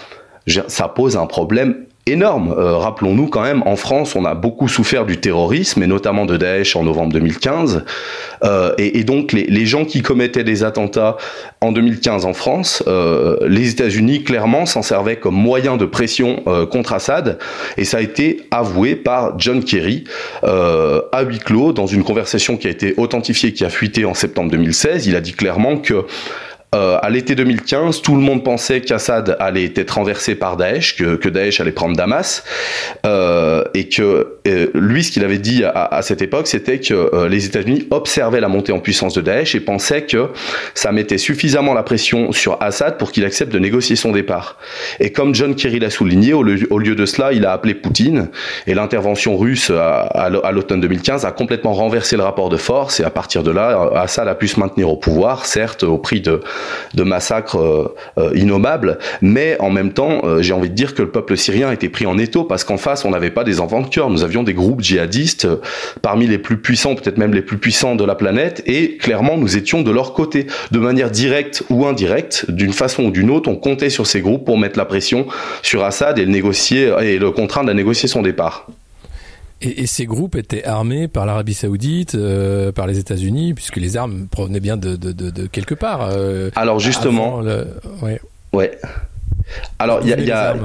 ça 0.68 0.88
pose 0.88 1.16
un 1.16 1.26
problème 1.26 1.84
énorme. 2.10 2.54
Euh, 2.56 2.76
rappelons-nous 2.76 3.28
quand 3.28 3.42
même, 3.42 3.62
en 3.66 3.76
France, 3.76 4.16
on 4.16 4.24
a 4.24 4.34
beaucoup 4.34 4.68
souffert 4.68 5.06
du 5.06 5.18
terrorisme, 5.18 5.82
et 5.82 5.86
notamment 5.86 6.26
de 6.26 6.36
Daesh 6.36 6.76
en 6.76 6.84
novembre 6.84 7.12
2015. 7.12 7.84
Euh, 8.44 8.74
et, 8.78 9.04
donc, 9.04 9.32
les, 9.32 9.66
gens 9.66 9.84
qui 9.84 10.02
commettaient 10.02 10.44
des 10.44 10.64
attentats 10.64 11.16
en 11.60 11.72
2015 11.72 12.24
en 12.24 12.32
France, 12.32 12.82
euh, 12.86 13.36
les 13.46 13.70
États-Unis, 13.70 14.24
clairement, 14.24 14.66
s'en 14.66 14.82
servaient 14.82 15.16
comme 15.16 15.34
moyen 15.34 15.76
de 15.76 15.84
pression 15.84 16.42
contre 16.70 16.92
Assad. 16.92 17.38
Et 17.76 17.84
ça 17.84 17.98
a 17.98 18.00
été 18.00 18.46
avoué 18.50 18.96
par 18.96 19.38
John 19.38 19.62
Kerry 19.62 20.04
à 20.42 21.22
huis 21.22 21.38
clos 21.38 21.72
dans 21.72 21.86
une 21.86 22.04
conversation 22.04 22.56
qui 22.56 22.66
a 22.66 22.70
été 22.70 22.94
authentifiée, 22.96 23.52
qui 23.52 23.64
a 23.64 23.70
fuité 23.70 24.04
en 24.04 24.14
septembre 24.14 24.50
2016. 24.50 25.06
Il 25.06 25.16
a 25.16 25.20
dit 25.20 25.32
clairement 25.32 25.76
que 25.76 26.06
euh, 26.74 26.98
à 27.00 27.08
l'été 27.08 27.34
2015, 27.34 28.02
tout 28.02 28.14
le 28.14 28.20
monde 28.20 28.44
pensait 28.44 28.82
qu'Assad 28.82 29.38
allait 29.40 29.72
être 29.74 29.92
renversé 29.92 30.34
par 30.34 30.58
Daesh, 30.58 30.96
que, 30.96 31.16
que 31.16 31.30
Daesh 31.30 31.60
allait 31.60 31.72
prendre 31.72 31.96
Damas, 31.96 32.44
euh, 33.06 33.64
et 33.72 33.88
que 33.88 34.38
euh, 34.46 34.66
lui, 34.74 35.02
ce 35.02 35.10
qu'il 35.10 35.24
avait 35.24 35.38
dit 35.38 35.64
à, 35.64 35.70
à 35.70 36.02
cette 36.02 36.20
époque, 36.20 36.46
c'était 36.46 36.78
que 36.78 36.92
euh, 36.92 37.28
les 37.28 37.46
États-Unis 37.46 37.86
observaient 37.90 38.40
la 38.40 38.48
montée 38.48 38.72
en 38.72 38.80
puissance 38.80 39.14
de 39.14 39.22
Daesh 39.22 39.54
et 39.54 39.60
pensaient 39.60 40.02
que 40.02 40.28
ça 40.74 40.92
mettait 40.92 41.16
suffisamment 41.16 41.72
la 41.72 41.82
pression 41.82 42.32
sur 42.32 42.62
Assad 42.62 42.98
pour 42.98 43.12
qu'il 43.12 43.24
accepte 43.24 43.50
de 43.50 43.58
négocier 43.58 43.96
son 43.96 44.12
départ. 44.12 44.58
Et 45.00 45.10
comme 45.10 45.34
John 45.34 45.54
Kerry 45.54 45.78
l'a 45.78 45.88
souligné, 45.88 46.34
au, 46.34 46.44
au, 46.70 46.78
lieu 46.78 46.94
de 46.94 47.06
cela, 47.06 47.32
il 47.32 47.46
a 47.46 47.52
appelé 47.52 47.72
Poutine, 47.72 48.28
et 48.66 48.74
l'intervention 48.74 49.38
russe 49.38 49.70
à, 49.70 50.00
à 50.00 50.52
l'automne 50.52 50.82
2015 50.82 51.24
a 51.24 51.32
complètement 51.32 51.72
renversé 51.72 52.18
le 52.18 52.24
rapport 52.24 52.50
de 52.50 52.58
force, 52.58 53.00
et 53.00 53.04
à 53.04 53.10
partir 53.10 53.42
de 53.42 53.52
là, 53.52 53.90
Assad 53.94 54.28
a 54.28 54.34
pu 54.34 54.48
se 54.48 54.60
maintenir 54.60 54.90
au 54.90 54.96
pouvoir, 54.98 55.46
certes, 55.46 55.82
au 55.82 55.96
prix 55.96 56.20
de 56.20 56.42
de 56.94 57.02
massacres 57.02 57.94
innommables. 58.34 58.98
Mais 59.20 59.56
en 59.60 59.70
même 59.70 59.92
temps, 59.92 60.22
j'ai 60.40 60.52
envie 60.52 60.70
de 60.70 60.74
dire 60.74 60.94
que 60.94 61.02
le 61.02 61.10
peuple 61.10 61.36
syrien 61.36 61.70
été 61.72 61.88
pris 61.88 62.06
en 62.06 62.18
étau 62.18 62.44
parce 62.44 62.64
qu'en 62.64 62.78
face, 62.78 63.04
on 63.04 63.10
n'avait 63.10 63.30
pas 63.30 63.44
des 63.44 63.60
enfants 63.60 63.82
de. 63.82 63.88
Nous 64.10 64.22
avions 64.22 64.42
des 64.42 64.54
groupes 64.54 64.80
djihadistes 64.80 65.48
parmi 66.02 66.26
les 66.26 66.38
plus 66.38 66.58
puissants, 66.58 66.94
peut-être 66.94 67.18
même 67.18 67.34
les 67.34 67.42
plus 67.42 67.58
puissants 67.58 67.96
de 67.96 68.04
la 68.04 68.14
planète, 68.14 68.62
et 68.66 68.96
clairement, 68.96 69.36
nous 69.36 69.56
étions 69.56 69.82
de 69.82 69.90
leur 69.90 70.12
côté, 70.12 70.46
de 70.70 70.78
manière 70.78 71.10
directe 71.10 71.64
ou 71.68 71.86
indirecte, 71.86 72.46
d'une 72.50 72.72
façon 72.72 73.04
ou 73.04 73.10
d'une 73.10 73.30
autre. 73.30 73.48
On 73.48 73.56
comptait 73.56 73.90
sur 73.90 74.06
ces 74.06 74.20
groupes 74.20 74.44
pour 74.44 74.58
mettre 74.58 74.78
la 74.78 74.84
pression 74.84 75.26
sur 75.62 75.84
Assad 75.84 76.18
et 76.18 76.26
le 76.26 77.30
contraindre 77.30 77.70
à 77.70 77.74
négocier 77.74 78.08
son 78.08 78.22
départ. 78.22 78.66
Et, 79.60 79.86
ces 79.86 80.06
groupes 80.06 80.36
étaient 80.36 80.64
armés 80.64 81.08
par 81.08 81.26
l'Arabie 81.26 81.54
Saoudite, 81.54 82.14
euh, 82.14 82.70
par 82.70 82.86
les 82.86 82.98
États-Unis, 82.98 83.54
puisque 83.54 83.76
les 83.76 83.96
armes 83.96 84.28
provenaient 84.30 84.60
bien 84.60 84.76
de, 84.76 85.46
quelque 85.46 85.74
part. 85.74 86.08
Euh, 86.10 86.50
Alors 86.54 86.78
justement, 86.78 87.42
ouais. 88.52 88.78
Alors 89.78 90.00
il 90.02 90.24
y 90.24 90.30
a, 90.30 90.56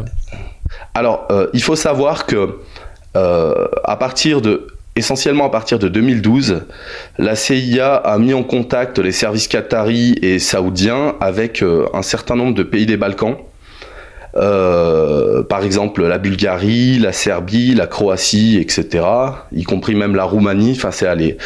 alors 0.93 1.27
euh, 1.31 1.47
il 1.53 1.63
faut 1.63 1.75
savoir 1.75 2.25
que 2.25 2.59
à 3.15 3.95
partir 3.97 4.41
de 4.41 4.67
essentiellement 4.95 5.45
à 5.45 5.50
partir 5.50 5.79
de 5.79 5.88
2012, 5.88 6.65
la 7.17 7.35
CIA 7.35 7.95
a 7.95 8.17
mis 8.19 8.33
en 8.35 8.43
contact 8.43 9.00
les 9.00 9.12
services 9.12 9.47
qataris 9.47 10.15
et 10.21 10.38
saoudiens 10.38 11.15
avec 11.19 11.63
un 11.93 12.01
certain 12.03 12.35
nombre 12.35 12.53
de 12.53 12.63
pays 12.63 12.85
des 12.85 12.97
Balkans 12.97 13.38
euh, 14.35 15.43
par 15.43 15.63
exemple 15.63 16.03
la 16.05 16.17
Bulgarie, 16.17 16.97
la 16.97 17.13
Serbie, 17.13 17.75
la 17.75 17.87
Croatie, 17.87 18.57
etc., 18.59 19.05
y 19.51 19.63
compris 19.63 19.95
même 19.95 20.15
la 20.15 20.23
Roumanie. 20.23 20.73
Enfin, 20.75 20.91
c'est 20.91 21.07
aller, 21.07 21.37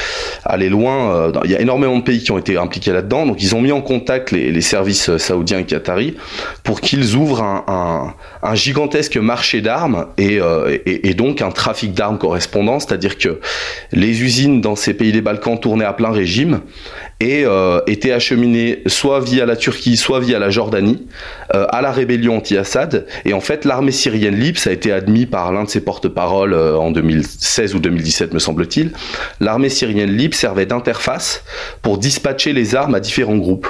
aller 0.46 0.70
loin. 0.70 1.12
Euh, 1.16 1.32
il 1.44 1.52
y 1.52 1.56
a 1.56 1.62
énormément 1.62 1.98
de 1.98 2.04
pays 2.04 2.24
qui 2.24 2.32
ont 2.32 2.38
été 2.38 2.58
impliqués 2.58 2.94
là-dedans. 2.94 3.26
Donc, 3.26 3.42
ils 3.42 3.56
ont 3.56 3.62
mis 3.62 3.72
en 3.72 3.82
contact 3.82 4.32
les, 4.32 4.62
services 4.62 5.16
saoudiens 5.18 5.60
et 5.60 5.66
qataris 5.66 6.16
pour 6.64 6.82
qu'ils 6.82 7.16
ouvrent 7.16 7.44
un, 7.44 8.14
gigantesque 8.54 9.18
marché 9.18 9.62
d'armes 9.62 10.08
et, 10.18 10.40
euh, 10.42 10.78
donc 11.16 11.42
un 11.42 11.52
trafic 11.52 11.94
d'armes 11.94 12.18
correspondant. 12.18 12.80
C'est-à-dire 12.80 13.18
que 13.18 13.40
les 13.92 14.24
usines 14.24 14.62
dans 14.62 14.76
ces 14.76 14.94
pays 14.94 15.12
des 15.12 15.22
Balkans 15.22 15.60
tournaient 15.60 15.86
à 15.86 15.94
plein 15.94 16.12
régime 16.12 16.62
et 17.20 17.44
euh, 17.46 17.82
étaient 17.88 18.12
acheminées 18.12 18.84
soit 18.88 19.20
via 19.20 19.46
la 19.46 19.56
Turquie, 19.56 19.98
soit 19.98 20.20
via 20.20 20.40
la 20.40 20.50
Jordanie 20.50 21.08
à 21.50 21.82
la 21.82 21.92
rébellion 21.92 22.38
anti-Assad 22.38 22.77
et 23.26 23.34
en 23.34 23.42
fait, 23.42 23.66
l'armée 23.66 23.92
syrienne 23.92 24.36
libre, 24.36 24.60
ça 24.60 24.70
a 24.70 24.74
été 24.74 24.92
admis 24.92 25.26
par 25.26 25.52
l'un 25.52 25.64
de 25.64 25.70
ses 25.70 25.82
porte-parole 25.82 26.54
euh, 26.54 26.78
en 26.78 26.92
2016 26.92 27.76
ou 27.76 27.80
2017, 27.80 28.34
me 28.34 28.40
semble-t-il. 28.40 28.92
L'armée 29.40 29.70
syrienne 29.70 30.16
libre 30.16 30.36
servait 30.36 30.66
d'interface 30.66 31.44
pour 31.82 31.98
dispatcher 31.98 32.54
les 32.54 32.76
armes 32.76 32.96
à 32.96 33.00
différents 33.00 33.38
groupes. 33.38 33.68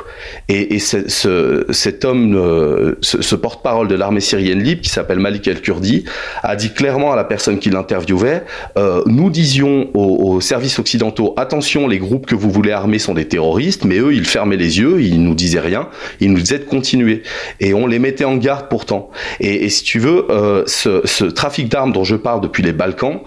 Et, 0.49 0.79
ce, 0.79 1.65
cet 1.69 2.05
homme, 2.05 2.35
euh, 2.35 2.95
ce, 3.01 3.35
porte-parole 3.35 3.87
de 3.87 3.95
l'armée 3.95 4.21
syrienne 4.21 4.61
libre, 4.61 4.81
qui 4.81 4.89
s'appelle 4.89 5.19
Malik 5.19 5.47
El-Kurdi, 5.47 6.05
a 6.43 6.55
dit 6.55 6.73
clairement 6.73 7.11
à 7.11 7.15
la 7.15 7.23
personne 7.23 7.59
qui 7.59 7.69
l'interviewait, 7.69 8.43
euh, 8.77 9.01
nous 9.05 9.29
disions 9.29 9.89
aux, 9.93 10.41
services 10.41 10.79
occidentaux, 10.79 11.33
attention, 11.37 11.87
les 11.87 11.99
groupes 11.99 12.25
que 12.25 12.35
vous 12.35 12.49
voulez 12.49 12.71
armer 12.71 12.99
sont 12.99 13.13
des 13.13 13.27
terroristes, 13.27 13.85
mais 13.85 13.97
eux, 13.97 14.13
ils 14.13 14.25
fermaient 14.25 14.57
les 14.57 14.79
yeux, 14.79 15.01
ils 15.01 15.21
nous 15.21 15.35
disaient 15.35 15.59
rien, 15.59 15.89
ils 16.19 16.31
nous 16.31 16.39
disaient 16.39 16.59
de 16.59 16.63
continuer. 16.63 17.23
Et 17.59 17.73
on 17.73 17.87
les 17.87 17.99
mettait 17.99 18.25
en 18.25 18.37
garde 18.37 18.67
pourtant 18.69 18.96
et, 19.39 19.69
si 19.69 19.83
tu 19.83 19.99
veux, 19.99 20.25
euh, 20.29 20.63
ce, 20.65 21.25
trafic 21.25 21.69
d'armes 21.69 21.91
dont 21.91 22.03
je 22.03 22.15
parle 22.15 22.41
depuis 22.41 22.63
les 22.63 22.73
Balkans 22.73 23.21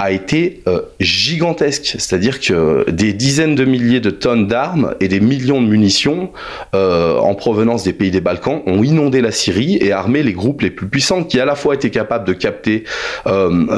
a 0.00 0.12
été 0.12 0.62
euh, 0.66 0.80
gigantesque. 0.98 1.96
C'est-à-dire 1.98 2.40
que 2.40 2.90
des 2.90 3.12
dizaines 3.12 3.54
de 3.54 3.66
milliers 3.66 4.00
de 4.00 4.08
tonnes 4.08 4.46
d'armes 4.46 4.94
et 5.00 5.08
des 5.08 5.20
millions 5.20 5.60
de 5.60 5.66
munitions 5.66 6.30
euh, 6.74 7.18
en 7.18 7.34
provenance 7.34 7.84
des 7.84 7.92
pays 7.92 8.10
des 8.10 8.22
Balkans 8.22 8.62
ont 8.66 8.82
inondé 8.82 9.20
la 9.20 9.30
Syrie 9.30 9.76
et 9.78 9.92
armé 9.92 10.22
les 10.22 10.32
groupes 10.32 10.62
les 10.62 10.70
plus 10.70 10.88
puissants 10.88 11.22
qui 11.22 11.38
à 11.38 11.44
la 11.44 11.54
fois 11.54 11.74
étaient 11.74 11.90
capables 11.90 12.26
de 12.26 12.32
capter 12.32 12.84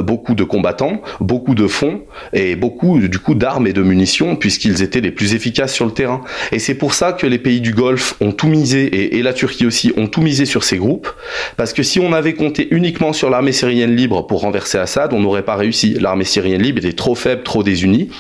beaucoup 0.03 0.35
de 0.35 0.45
combattants, 0.45 1.03
beaucoup 1.21 1.55
de 1.55 1.67
fonds 1.67 2.03
et 2.33 2.55
beaucoup 2.55 3.01
du 3.01 3.19
coup 3.19 3.35
d'armes 3.35 3.67
et 3.67 3.73
de 3.73 3.83
munitions 3.83 4.37
puisqu'ils 4.37 4.83
étaient 4.83 5.01
les 5.01 5.11
plus 5.11 5.35
efficaces 5.35 5.75
sur 5.75 5.87
le 5.87 5.93
terrain. 5.93 6.23
Et 6.53 6.61
c'est 6.61 6.75
pour 6.75 6.95
ça 6.95 7.13
que 7.13 7.27
les 7.27 7.39
pays 7.39 7.61
du 7.61 7.73
Golfe 7.73 8.15
ont 8.21 8.33
tout 8.33 8.47
misé 8.47 9.17
et 9.17 9.23
la 9.23 9.33
Turquie 9.33 9.67
aussi 9.67 9.93
ont 9.97 10.07
tout 10.07 10.23
misé 10.23 10.45
sur 10.47 10.63
ces 10.63 10.77
groupes 10.77 11.09
parce 11.57 11.73
que 11.73 11.83
si 11.83 11.99
on 11.99 12.13
avait 12.13 12.35
compté 12.35 12.69
uniquement 12.71 13.13
sur 13.13 13.29
l'armée 13.29 13.53
syrienne 13.53 13.97
libre 13.97 14.27
pour 14.27 14.43
renverser 14.43 14.79
Assad, 14.79 15.13
on 15.13 15.21
n'aurait 15.21 15.43
pas 15.43 15.57
réussi. 15.57 15.97
L'armée 16.13 16.25
syrienne 16.25 16.61
libre 16.61 16.77
était 16.77 16.93
trop 16.93 17.15
faible, 17.15 17.43
trop 17.43 17.63
désunie. 17.63 18.11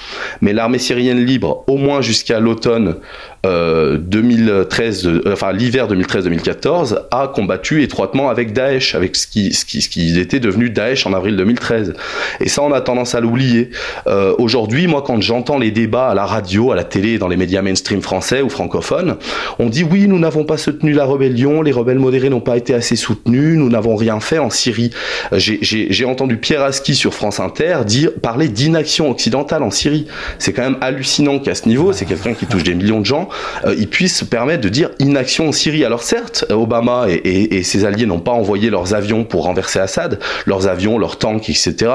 Mais 0.40 0.54
l'armée 0.54 0.78
syrienne 0.78 1.22
libre, 1.22 1.62
au 1.66 1.76
moins 1.76 2.00
jusqu'à 2.00 2.40
l'automne 2.40 2.96
2013, 3.44 5.06
euh, 5.06 5.20
enfin 5.32 5.52
l'hiver 5.52 5.88
2013-2014, 5.88 6.98
a 7.10 7.28
combattu 7.28 7.82
étroitement 7.82 8.30
avec 8.30 8.52
Daesh, 8.52 8.94
avec 8.94 9.16
ce 9.16 9.26
qui, 9.26 9.52
ce 9.52 9.64
qui, 9.64 9.82
ce 9.82 9.88
qui 9.88 10.18
était 10.18 10.40
devenu 10.40 10.70
Daesh 10.70 11.06
en 11.06 11.12
avril 11.12 11.36
2013. 11.36 11.94
Et 12.40 12.48
ça, 12.48 12.62
on 12.62 12.72
a 12.72 12.80
tendance 12.80 13.14
à 13.14 13.20
l'oublier. 13.20 13.70
Euh, 14.06 14.34
Aujourd'hui, 14.38 14.86
moi, 14.86 15.02
quand 15.04 15.20
j'entends 15.20 15.58
les 15.58 15.70
débats 15.70 16.08
à 16.08 16.14
la 16.14 16.24
radio, 16.24 16.72
à 16.72 16.76
la 16.76 16.84
télé, 16.84 17.18
dans 17.18 17.28
les 17.28 17.36
médias 17.36 17.62
mainstream 17.62 18.00
français 18.00 18.42
ou 18.42 18.48
francophones, 18.48 19.16
on 19.58 19.68
dit 19.68 19.84
oui, 19.84 20.06
nous 20.06 20.18
n'avons 20.18 20.44
pas 20.44 20.56
soutenu 20.56 20.92
la 20.92 21.04
rébellion, 21.04 21.62
les 21.62 21.72
rebelles 21.72 21.98
modérés 21.98 22.30
n'ont 22.30 22.40
pas 22.40 22.56
été 22.56 22.74
assez 22.74 22.96
soutenus, 22.96 23.56
nous 23.56 23.68
n'avons 23.68 23.96
rien 23.96 24.20
fait 24.20 24.38
en 24.38 24.50
Syrie. 24.50 24.90
J'ai 25.32 26.04
entendu 26.04 26.36
Pierre 26.36 26.62
Aski 26.62 26.94
sur 26.94 27.14
France 27.14 27.40
Inter 27.40 27.78
dire 27.86 28.10
parler 28.20 28.48
d'inaction 28.48 29.10
occidentale 29.10 29.62
en 29.62 29.70
Syrie. 29.70 30.06
C'est 30.38 30.52
quand 30.52 30.62
même 30.62 30.78
hallucinant 30.80 31.38
qu'à 31.38 31.54
ce 31.54 31.68
niveau, 31.68 31.92
c'est 31.92 32.04
quelqu'un 32.04 32.34
qui 32.34 32.46
touche 32.46 32.62
des 32.62 32.74
millions 32.74 33.00
de 33.00 33.06
gens, 33.06 33.28
euh, 33.64 33.74
il 33.76 33.88
puisse 33.88 34.16
se 34.16 34.24
permettre 34.24 34.62
de 34.62 34.68
dire 34.68 34.90
inaction 34.98 35.48
en 35.48 35.52
Syrie. 35.52 35.84
Alors 35.84 36.02
certes, 36.02 36.44
Obama 36.50 37.06
et, 37.08 37.62
ses 37.62 37.84
alliés 37.84 38.06
n'ont 38.06 38.20
pas 38.20 38.32
envoyé 38.32 38.70
leurs 38.70 38.94
avions 38.94 39.24
pour 39.24 39.44
renverser 39.44 39.78
Assad, 39.78 40.18
leurs 40.46 40.66
avions, 40.66 40.98
leurs 40.98 41.18
tanks, 41.18 41.48
etc., 41.48 41.90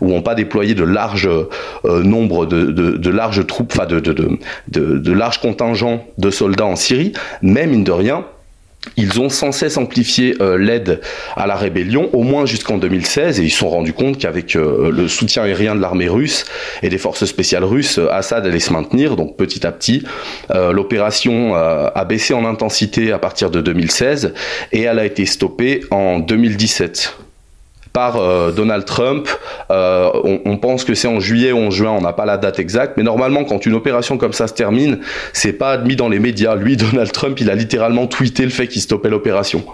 ou 0.00 0.08
n'ont 0.08 0.22
pas 0.22 0.34
déployé 0.34 0.74
de 0.74 0.84
larges 0.84 1.28
euh, 1.28 2.02
nombres 2.02 2.46
de, 2.46 3.10
larges 3.10 3.46
troupes, 3.46 3.72
enfin 3.74 3.86
de, 3.86 4.00
de 4.00 5.12
larges 5.12 5.40
contingents 5.40 6.04
de 6.18 6.30
soldats 6.30 6.66
en 6.66 6.76
Syrie, 6.76 7.12
mais 7.42 7.66
mine 7.66 7.84
de 7.84 7.92
rien, 7.92 8.24
ils 8.96 9.20
ont 9.20 9.28
sans 9.28 9.52
cesse 9.52 9.76
amplifié 9.76 10.36
euh, 10.40 10.56
l'aide 10.56 11.00
à 11.36 11.46
la 11.46 11.56
rébellion, 11.56 12.10
au 12.12 12.22
moins 12.22 12.46
jusqu'en 12.46 12.78
2016, 12.78 13.40
et 13.40 13.44
ils 13.44 13.50
se 13.50 13.58
sont 13.58 13.70
rendus 13.70 13.92
compte 13.92 14.18
qu'avec 14.18 14.56
euh, 14.56 14.90
le 14.90 15.08
soutien 15.08 15.42
aérien 15.42 15.74
de 15.74 15.80
l'armée 15.80 16.08
russe 16.08 16.44
et 16.82 16.88
des 16.88 16.98
forces 16.98 17.24
spéciales 17.24 17.64
russes, 17.64 17.98
euh, 17.98 18.12
Assad 18.12 18.46
allait 18.46 18.60
se 18.60 18.72
maintenir. 18.72 19.16
Donc 19.16 19.36
petit 19.36 19.66
à 19.66 19.72
petit, 19.72 20.04
l'opération 20.50 21.54
a 21.54 22.04
baissé 22.04 22.34
en 22.34 22.44
intensité 22.44 23.12
à 23.12 23.18
partir 23.18 23.50
de 23.50 23.60
2016 23.60 24.34
et 24.72 24.82
elle 24.82 24.98
a 24.98 25.04
été 25.04 25.26
stoppée 25.26 25.82
en 25.90 26.18
2017 26.18 27.23
par 27.94 28.16
euh, 28.16 28.50
Donald 28.50 28.84
Trump. 28.84 29.28
Euh, 29.70 30.10
on, 30.44 30.58
pense 30.58 30.84
que 30.84 30.94
c'est 30.94 31.08
en 31.08 31.20
juillet 31.20 31.52
ou 31.52 31.58
en 31.58 31.70
juin, 31.70 31.92
on 31.92 32.02
n'a 32.02 32.12
pas 32.12 32.26
la 32.26 32.36
date 32.36 32.58
exacte, 32.58 32.94
mais 32.96 33.04
normalement, 33.04 33.44
quand 33.44 33.64
une 33.64 33.74
opération 33.74 34.18
comme 34.18 34.34
ça 34.34 34.48
se 34.48 34.52
termine, 34.52 34.98
c'est 35.32 35.52
pas 35.52 35.70
admis 35.70 35.96
dans 35.96 36.08
les 36.08 36.18
médias. 36.18 36.56
Lui, 36.56 36.76
Donald 36.76 37.12
Trump, 37.12 37.40
il 37.40 37.48
a 37.48 37.54
littéralement 37.54 38.06
tweeté 38.06 38.42
le 38.42 38.50
fait 38.50 38.66
qu'il 38.66 38.82
stoppait 38.82 39.08
l'opération. 39.08 39.64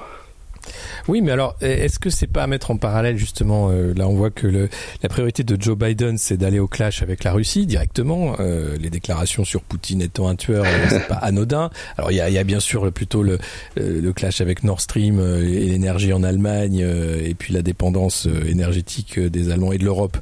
Oui, 1.11 1.23
mais 1.23 1.33
alors, 1.33 1.57
est-ce 1.61 1.99
que 1.99 2.09
c'est 2.09 2.29
pas 2.29 2.45
à 2.45 2.47
mettre 2.47 2.71
en 2.71 2.77
parallèle 2.77 3.17
justement 3.17 3.71
euh, 3.73 3.93
Là, 3.95 4.07
on 4.07 4.15
voit 4.15 4.31
que 4.31 4.47
la 4.47 5.09
priorité 5.09 5.43
de 5.43 5.61
Joe 5.61 5.77
Biden, 5.77 6.17
c'est 6.19 6.37
d'aller 6.37 6.61
au 6.61 6.69
clash 6.69 7.03
avec 7.03 7.25
la 7.25 7.33
Russie 7.33 7.67
directement. 7.67 8.37
Euh, 8.39 8.77
les 8.81 8.91
déclarations 8.91 9.45
sur 9.45 9.63
Poutine 9.63 10.03
étant 10.03 10.29
un 10.29 10.37
tueur, 10.37 10.65
euh, 10.65 10.87
c'est 10.89 11.09
pas 11.09 11.17
anodin. 11.17 11.71
Alors, 11.99 12.13
il 12.13 12.15
y 12.15 12.21
a, 12.21 12.45
bien 12.45 12.61
sûr 12.61 12.93
plutôt 12.93 13.25
le, 13.25 13.41
clash 14.13 14.41
avec 14.41 14.63
Nord 14.63 14.81
Stream 14.81 15.19
et 15.19 15.67
l'énergie 15.67 16.13
en 16.13 16.23
Allemagne, 16.23 16.79
et 16.79 17.35
puis 17.35 17.55
la 17.55 17.63
dépendance 17.63 18.29
énergétique 18.47 19.19
des 19.19 19.51
Allemands 19.51 19.73
et 19.73 19.79
de 19.79 19.85
l'Europe 19.85 20.17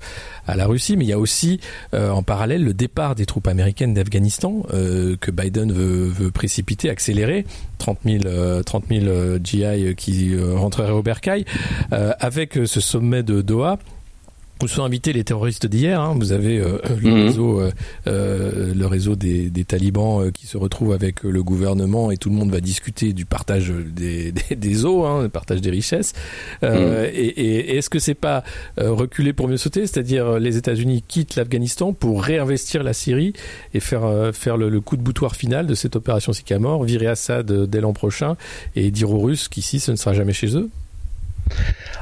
à 0.47 0.57
la 0.57 0.67
Russie, 0.67 0.97
mais 0.97 1.05
il 1.05 1.09
y 1.09 1.13
a 1.13 1.19
aussi 1.19 1.61
en 1.93 2.23
parallèle 2.23 2.65
le 2.65 2.73
départ 2.73 3.15
des 3.15 3.27
troupes 3.27 3.49
américaines 3.49 3.93
d'Afghanistan 3.93 4.63
que 4.71 5.31
Biden 5.31 5.73
veut, 5.73 6.09
veut, 6.09 6.31
précipiter, 6.31 6.89
accélérer. 6.89 7.45
30 7.79 7.99
000, 8.05 8.63
30 8.63 8.85
000 8.91 9.39
GI 9.43 9.95
qui 9.97 10.37
rentrerait 10.39 10.78
au 10.81 11.03
bercail, 11.03 11.45
euh, 11.93 12.13
avec 12.21 12.59
ce 12.65 12.81
sommet 12.81 13.23
de 13.23 13.43
Doha 13.43 13.79
où 14.63 14.69
sont 14.69 14.85
invités 14.85 15.13
les 15.13 15.25
terroristes 15.25 15.67
d'hier. 15.67 16.01
Hein. 16.01 16.15
Vous 16.19 16.33
avez 16.33 16.59
euh, 16.59 16.79
le, 17.01 17.11
mhm. 17.11 17.23
réseau, 17.27 17.63
le 18.07 18.87
réseau 18.87 19.17
des, 19.17 19.51
talibans 19.67 20.31
qui 20.33 20.47
se 20.47 20.57
retrouvent 20.57 20.93
avec 20.93 21.23
le 21.23 21.43
gouvernement 21.43 22.11
et 22.11 22.17
tout 22.17 22.31
le 22.31 22.37
monde 22.37 22.51
va 22.51 22.61
discuter 22.61 23.13
du 23.13 23.27
partage 23.27 23.71
des, 23.71 24.33
des, 24.57 24.85
eaux, 24.85 25.05
hein, 25.05 25.25
du 25.25 25.29
partage 25.29 25.61
des 25.61 25.71
richesses. 25.71 26.13
Mhm. 26.63 26.71
Et, 27.13 27.77
est-ce 27.77 27.91
que 27.91 27.99
c'est 27.99 28.15
pas 28.15 28.45
reculer 28.77 29.33
pour 29.33 29.49
mieux 29.49 29.57
sauter? 29.57 29.87
C'est-à-dire 29.87 30.39
les 30.39 30.57
États-Unis 30.57 31.05
quittent 31.07 31.37
l'Afghanistan 31.37 31.93
pour 31.93 32.23
réinvestir 32.23 32.83
la 32.83 32.93
Syrie 32.93 33.33
et 33.75 33.81
faire 33.81 34.31
faire 34.33 34.57
le, 34.57 34.81
coup 34.81 34.97
de 34.97 35.03
boutoir 35.03 35.37
final 35.37 35.67
de 35.67 35.75
cette 35.75 35.97
opération 35.97 36.33
Sycamore, 36.33 36.85
virer 36.85 37.07
Assad 37.07 37.51
dès 37.51 37.81
l'an 37.81 37.93
prochain 37.93 38.37
et 38.77 38.91
dire 38.91 39.11
aux 39.11 39.21
Russes 39.21 39.49
qu'ici 39.49 39.81
ce 39.81 39.91
ne 39.91 39.97
sera 39.97 40.15
jamais 40.15 40.33
chez 40.33 40.57
eux? 40.57 40.69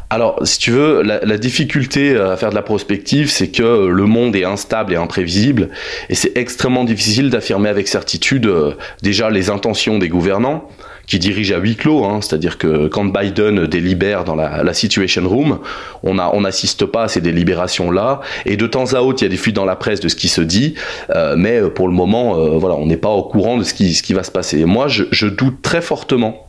Alors, 0.08 0.38
si 0.44 0.60
tu 0.60 0.70
veux, 0.70 1.02
la, 1.02 1.36
difficulté 1.36 2.12
euh, 2.12 2.32
à 2.32 2.36
faire 2.36 2.50
de 2.50 2.54
la 2.54 2.62
prospective, 2.62 3.28
c'est 3.28 3.48
que 3.48 3.86
le 3.86 4.04
monde 4.04 4.36
est 4.36 4.44
instable 4.44 4.92
et 4.92 4.96
imprévisible, 4.96 5.70
et 6.08 6.14
c'est 6.14 6.36
extrêmement 6.36 6.84
difficile 6.84 7.28
d'affirmer 7.28 7.68
avec 7.68 7.88
certitude 7.88 8.46
euh, 8.46 8.74
déjà 9.02 9.30
les 9.30 9.50
intentions 9.50 9.98
des 9.98 10.08
gouvernants 10.08 10.68
qui 11.08 11.18
dirigent 11.18 11.54
à 11.54 11.58
huis 11.58 11.74
clos, 11.74 12.04
hein, 12.04 12.20
c'est-à-dire 12.20 12.58
que 12.58 12.86
quand 12.86 13.04
Biden 13.04 13.66
délibère 13.66 14.24
dans 14.24 14.34
la, 14.34 14.74
Situation 14.74 15.28
Room, 15.28 15.60
on 16.02 16.40
n'assiste 16.40 16.84
pas 16.84 17.04
à 17.04 17.08
ces 17.08 17.20
délibérations-là, 17.20 18.20
et 18.44 18.56
de 18.56 18.66
temps 18.66 18.92
à 18.92 19.00
autre, 19.02 19.22
il 19.22 19.24
y 19.24 19.28
a 19.28 19.30
des 19.30 19.36
fuites 19.36 19.54
dans 19.54 19.64
la 19.64 19.76
presse 19.76 20.00
de 20.00 20.08
ce 20.08 20.16
qui 20.16 20.28
se 20.28 20.40
dit, 20.40 20.74
euh, 21.10 21.36
mais 21.36 21.62
pour 21.70 21.86
le 21.86 21.94
moment, 21.94 22.58
voilà, 22.58 22.74
on 22.74 22.86
n'est 22.86 22.96
pas 22.96 23.10
au 23.10 23.22
courant 23.22 23.56
de 23.56 23.62
ce 23.62 23.72
qui, 23.72 24.12
va 24.14 24.24
se 24.24 24.32
passer. 24.32 24.64
moi, 24.64 24.86
je 24.88 25.26
doute 25.26 25.62
très 25.62 25.80
fortement 25.80 26.46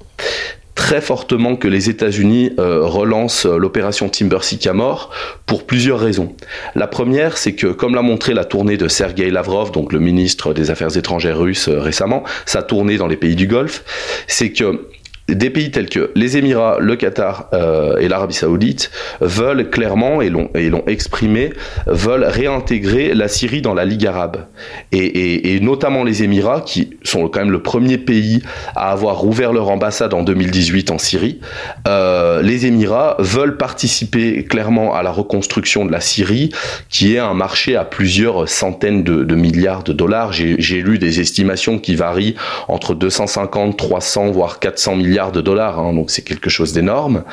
très 0.77 1.01
fortement 1.01 1.55
que 1.55 1.67
les 1.67 1.89
États-Unis 1.89 2.51
euh, 2.59 2.85
relancent 2.85 3.47
euh, 3.47 3.57
l'opération 3.57 4.07
Timber 4.09 4.37
Sycamore 4.43 5.09
pour 5.47 5.65
plusieurs 5.65 5.99
raisons. 5.99 6.35
La 6.75 6.87
première, 6.87 7.37
c'est 7.37 7.55
que, 7.55 7.67
comme 7.67 7.95
l'a 7.95 8.03
montré 8.03 8.33
la 8.35 8.45
tournée 8.45 8.77
de 8.77 8.87
Sergei 8.87 9.31
Lavrov, 9.31 9.71
donc 9.71 9.91
le 9.91 9.99
ministre 9.99 10.53
des 10.53 10.69
Affaires 10.69 10.95
étrangères 10.95 11.39
russe 11.39 11.67
euh, 11.67 11.79
récemment, 11.79 12.23
sa 12.45 12.61
tournée 12.61 12.97
dans 12.97 13.07
les 13.07 13.17
pays 13.17 13.35
du 13.35 13.47
Golfe, 13.47 13.83
c'est 14.27 14.51
que 14.51 14.87
des 15.27 15.49
pays 15.49 15.71
tels 15.71 15.89
que 15.89 16.11
les 16.15 16.37
Émirats, 16.37 16.77
le 16.79 16.95
Qatar 16.95 17.49
euh, 17.53 17.97
et 17.97 18.07
l'Arabie 18.07 18.33
Saoudite 18.33 18.91
veulent 19.19 19.69
clairement 19.69 20.21
et 20.21 20.29
l'ont 20.29 20.49
l'ont 20.55 20.83
exprimé 20.87 21.53
veulent 21.85 22.23
réintégrer 22.23 23.13
la 23.13 23.27
Syrie 23.27 23.61
dans 23.61 23.73
la 23.73 23.85
Ligue 23.85 24.05
arabe 24.05 24.45
et, 24.91 25.59
notamment 25.61 26.03
les 26.03 26.23
Émirats 26.23 26.61
qui 26.61 26.97
sont 27.03 27.27
quand 27.27 27.39
même 27.39 27.51
le 27.51 27.61
premier 27.61 27.97
pays 27.97 28.41
à 28.75 28.91
avoir 28.91 29.25
ouvert 29.25 29.53
leur 29.53 29.69
ambassade 29.69 30.13
en 30.13 30.23
2018 30.23 30.91
en 30.91 30.97
Syrie. 30.97 31.39
Euh, 31.87 32.41
les 32.41 32.65
Émirats 32.65 33.15
veulent 33.19 33.57
participer 33.57 34.43
clairement 34.45 34.93
à 34.93 35.03
la 35.03 35.11
reconstruction 35.11 35.85
de 35.85 35.91
la 35.91 36.01
Syrie 36.01 36.51
qui 36.89 37.15
est 37.15 37.19
un 37.19 37.33
marché 37.33 37.75
à 37.75 37.83
plusieurs 37.83 38.47
centaines 38.47 39.03
de, 39.03 39.35
milliards 39.35 39.83
de 39.83 39.93
dollars. 39.93 40.31
J'ai 40.31 40.81
lu 40.81 40.99
des 40.99 41.19
estimations 41.19 41.79
qui 41.79 41.95
varient 41.95 42.35
entre 42.67 42.93
250, 42.93 43.77
300 43.77 44.31
voire 44.31 44.59
400 44.59 44.95
de 45.17 45.41
dollars, 45.41 45.79
hein, 45.79 45.93
donc 45.93 46.11
c'est 46.11 46.21
quelque 46.21 46.49
chose 46.49 46.73
d'énorme. 46.73 47.23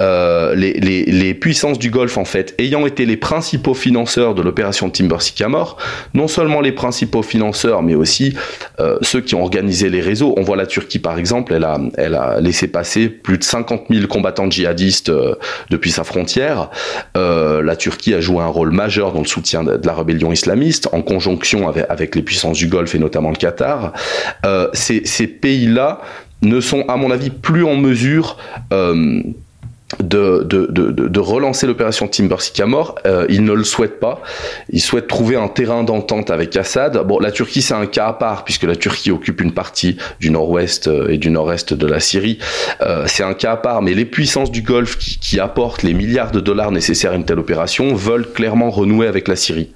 Euh, 0.00 0.54
les, 0.54 1.34
puissances 1.34 1.78
du 1.78 1.90
Golfe, 1.90 2.16
en 2.16 2.24
fait, 2.24 2.54
ayant 2.58 2.86
été 2.86 3.06
les 3.06 3.16
principaux 3.16 3.74
financeurs 3.74 4.34
de 4.34 4.42
l'opération 4.42 4.88
Timber 4.88 5.20
Sycamore, 5.20 5.76
non 6.14 6.28
seulement 6.28 6.60
les 6.60 6.72
principaux 6.72 7.22
financeurs, 7.22 7.82
mais 7.82 7.94
aussi 7.94 8.34
euh, 8.78 8.96
ceux 9.02 9.20
qui 9.20 9.34
ont 9.34 9.42
organisé 9.42 9.90
les 9.90 10.00
réseaux. 10.00 10.32
On 10.36 10.42
voit 10.42 10.56
la 10.56 10.66
Turquie, 10.66 11.00
par 11.00 11.18
exemple, 11.18 11.52
elle 11.52 11.64
a, 11.64 11.78
elle 11.96 12.14
a 12.14 12.40
laissé 12.40 12.68
passer 12.68 13.08
plus 13.08 13.36
de 13.36 13.44
50 13.44 13.86
000 13.90 14.06
combattants 14.06 14.48
djihadistes 14.48 15.08
euh, 15.08 15.34
depuis 15.70 15.90
sa 15.90 16.04
frontière. 16.04 16.70
la 17.14 17.76
Turquie 17.76 18.14
a 18.14 18.20
joué 18.20 18.42
un 18.42 18.48
rôle 18.48 18.70
majeur 18.70 19.12
dans 19.12 19.20
le 19.20 19.26
soutien 19.26 19.64
de, 19.64 19.80
la 19.84 19.92
rébellion 19.92 20.30
islamiste, 20.30 20.88
en 20.92 21.02
conjonction 21.02 21.68
avec, 21.68 21.84
avec, 21.88 22.14
les 22.14 22.22
puissances 22.22 22.58
du 22.58 22.68
Golfe 22.68 22.94
et 22.94 22.98
notamment 22.98 23.30
le 23.30 23.36
Qatar. 23.36 23.92
ces, 24.72 25.04
ces 25.04 25.26
pays-là 25.26 26.00
ne 26.42 26.60
sont, 26.60 26.84
à 26.88 26.96
mon 26.96 27.10
avis, 27.10 27.30
plus 27.30 27.64
en 27.64 27.76
mesure 27.76 28.36
euh, 28.72 29.22
de, 30.00 31.18
relancer 31.18 31.66
l'opération 31.66 32.08
Timber 32.08 32.36
Sycamore. 32.40 32.96
Euh, 33.06 33.26
ils 33.28 33.44
ne 33.44 33.52
le 33.52 33.64
souhaitent 33.64 34.00
pas. 34.00 34.22
Ils 34.70 34.80
souhaitent 34.80 35.06
trouver 35.06 35.36
un 35.36 35.48
terrain 35.48 35.84
d'entente 35.84 36.30
avec 36.30 36.56
Assad. 36.56 37.06
Bon, 37.06 37.18
la 37.18 37.30
Turquie, 37.30 37.62
c'est 37.62 37.74
un 37.74 37.86
cas 37.86 38.08
à 38.08 38.12
part, 38.12 38.44
puisque 38.44 38.64
la 38.64 38.76
Turquie 38.76 39.10
occupe 39.10 39.40
une 39.40 39.52
partie 39.52 39.96
du 40.20 40.30
nord-ouest 40.30 40.88
euh, 40.88 41.08
et 41.08 41.18
du 41.18 41.30
nord-est 41.30 41.74
de 41.74 41.86
la 41.86 42.00
Syrie. 42.00 42.38
c'est 43.06 43.22
un 43.22 43.34
cas 43.34 43.52
à 43.52 43.56
part, 43.56 43.82
mais 43.82 43.94
les 43.94 44.04
puissances 44.04 44.50
du 44.50 44.62
Golfe 44.62 44.98
qui 44.98 45.40
apportent 45.40 45.82
les 45.82 45.94
milliards 45.94 46.30
de 46.30 46.40
dollars 46.40 46.70
nécessaires 46.70 47.12
à 47.12 47.16
une 47.16 47.24
telle 47.24 47.38
opération 47.38 47.94
veulent 47.94 48.30
clairement 48.30 48.70
renouer 48.70 49.06
avec 49.06 49.28
la 49.28 49.36
Syrie. 49.36 49.70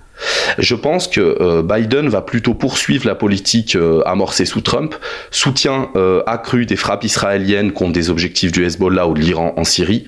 Je 0.59 0.75
pense 0.75 1.09
que 1.09 1.21
euh, 1.41 1.63
Biden 1.63 2.09
va 2.09 2.21
plutôt 2.21 2.55
poursuivre 2.55 3.07
la 3.07 3.15
politique 3.15 3.77
euh, 3.77 4.03
amorcée 4.07 4.45
sous 4.45 4.61
Trump, 4.61 4.95
soutien 5.31 5.91
euh, 5.97 6.23
accru 6.27 6.67
des 6.67 6.77
frappes 6.77 7.05
israéliennes 7.05 7.73
contre 7.73 7.93
des 7.93 8.11
objectifs 8.11 8.53
du 8.53 8.65
Hezbollah 8.65 9.07
ou 9.09 9.15
de 9.15 9.21
l'Iran 9.21 9.55
en 9.57 9.65
Syrie, 9.65 10.07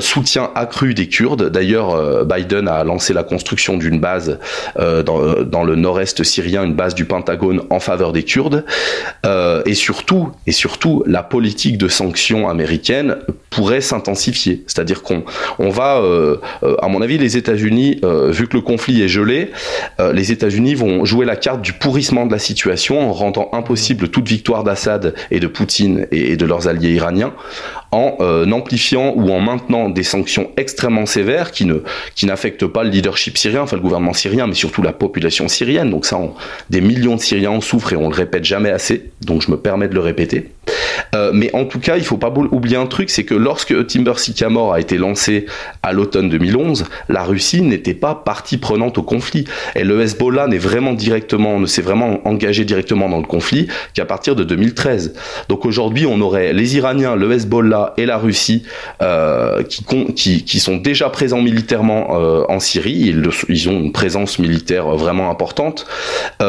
soutien 0.00 0.50
accru 0.54 0.94
des 0.94 1.08
Kurdes. 1.08 1.50
D'ailleurs, 1.50 2.24
Biden 2.24 2.68
a 2.68 2.84
lancé 2.84 3.12
la 3.12 3.22
construction 3.22 3.76
d'une 3.76 4.00
base 4.00 4.38
dans, 4.76 5.64
le 5.64 5.74
nord-est 5.74 6.22
syrien, 6.22 6.64
une 6.64 6.74
base 6.74 6.94
du 6.94 7.04
Pentagone 7.04 7.62
en 7.70 7.80
faveur 7.80 8.12
des 8.12 8.22
Kurdes, 8.22 8.64
et 9.24 9.74
surtout, 9.74 10.32
et 10.46 10.52
surtout, 10.52 11.02
la 11.06 11.22
politique 11.22 11.78
de 11.78 11.88
sanctions 11.88 12.48
américaines 12.48 13.16
pourrait 13.50 13.80
s'intensifier. 13.80 14.64
C'est-à-dire 14.66 15.02
qu'on 15.02 15.24
on 15.58 15.70
va, 15.70 16.02
à 16.82 16.88
mon 16.88 17.02
avis, 17.02 17.18
les 17.18 17.36
États-Unis, 17.36 18.00
vu 18.30 18.48
que 18.48 18.56
le 18.56 18.62
conflit 18.62 19.02
est 19.02 19.08
gelé, 19.16 19.50
euh, 19.98 20.12
les 20.12 20.30
États-Unis 20.30 20.74
vont 20.74 21.04
jouer 21.06 21.24
la 21.24 21.36
carte 21.36 21.62
du 21.62 21.72
pourrissement 21.72 22.26
de 22.26 22.32
la 22.32 22.38
situation 22.38 23.08
en 23.08 23.12
rendant 23.12 23.48
impossible 23.52 24.08
toute 24.08 24.28
victoire 24.28 24.62
d'Assad 24.62 25.14
et 25.30 25.40
de 25.40 25.46
Poutine 25.46 26.06
et, 26.10 26.36
de 26.36 26.44
leurs 26.44 26.68
alliés 26.68 26.92
iraniens, 26.92 27.32
en 27.96 28.16
euh, 28.20 28.50
amplifiant 28.50 29.14
ou 29.16 29.30
en 29.30 29.40
maintenant 29.40 29.88
des 29.88 30.02
sanctions 30.02 30.50
extrêmement 30.58 31.06
sévères 31.06 31.50
qui 31.50 31.64
ne 31.64 31.76
qui 32.14 32.26
n'affectent 32.26 32.66
pas 32.66 32.84
le 32.84 32.90
leadership 32.90 33.38
syrien, 33.38 33.62
enfin 33.62 33.76
le 33.76 33.82
gouvernement 33.82 34.12
syrien, 34.12 34.46
mais 34.46 34.54
surtout 34.54 34.82
la 34.82 34.92
population 34.92 35.48
syrienne. 35.48 35.90
Donc 35.90 36.04
ça, 36.04 36.18
des 36.70 36.80
millions 36.80 37.16
de 37.16 37.20
Syriens 37.20 37.50
en 37.50 37.60
souffrent 37.60 37.94
et 37.94 37.96
on 37.96 38.08
le 38.08 38.14
répète 38.14 38.44
jamais 38.44 38.70
assez. 38.70 39.10
Donc 39.22 39.42
je 39.42 39.50
me 39.50 39.56
permets 39.56 39.88
de 39.88 39.94
le 39.94 40.00
répéter. 40.00 40.50
Euh, 41.14 41.30
mais 41.32 41.54
en 41.54 41.64
tout 41.64 41.78
cas, 41.78 41.96
il 41.96 42.04
faut 42.04 42.16
pas 42.16 42.32
oublier 42.36 42.76
un 42.76 42.86
truc, 42.86 43.10
c'est 43.10 43.24
que 43.24 43.34
lorsque 43.34 43.86
Timber 43.86 44.14
Sycamore 44.16 44.74
a 44.74 44.80
été 44.80 44.98
lancé 44.98 45.46
à 45.82 45.92
l'automne 45.92 46.28
2011, 46.28 46.84
la 47.08 47.22
Russie 47.22 47.62
n'était 47.62 47.94
pas 47.94 48.14
partie 48.14 48.58
prenante 48.58 48.98
au 48.98 49.02
conflit. 49.02 49.44
Et 49.74 49.84
le 49.84 50.00
Hezbollah 50.00 50.48
n'est 50.48 50.58
vraiment 50.58 50.94
directement, 50.94 51.58
ne 51.58 51.66
s'est 51.66 51.82
vraiment 51.82 52.26
engagé 52.26 52.64
directement 52.64 53.08
dans 53.08 53.18
le 53.18 53.26
conflit 53.26 53.68
qu'à 53.94 54.04
partir 54.04 54.34
de 54.36 54.44
2013. 54.44 55.14
Donc 55.48 55.64
aujourd'hui, 55.64 56.06
on 56.06 56.20
aurait 56.20 56.52
les 56.52 56.76
Iraniens, 56.76 57.16
le 57.16 57.30
Hezbollah 57.32 57.85
et 57.96 58.06
la 58.06 58.18
Russie 58.18 58.62
euh, 59.02 59.62
qui, 59.62 60.60
sont 60.60 60.76
déjà 60.76 61.10
présents 61.10 61.42
militairement 61.42 62.20
euh, 62.20 62.44
en 62.48 62.60
Syrie. 62.60 62.92
Ils, 62.92 63.28
ils, 63.48 63.68
ont 63.68 63.78
une 63.78 63.92
présence 63.92 64.38
militaire 64.38 64.88
vraiment 64.88 65.30
importante. 65.30 65.86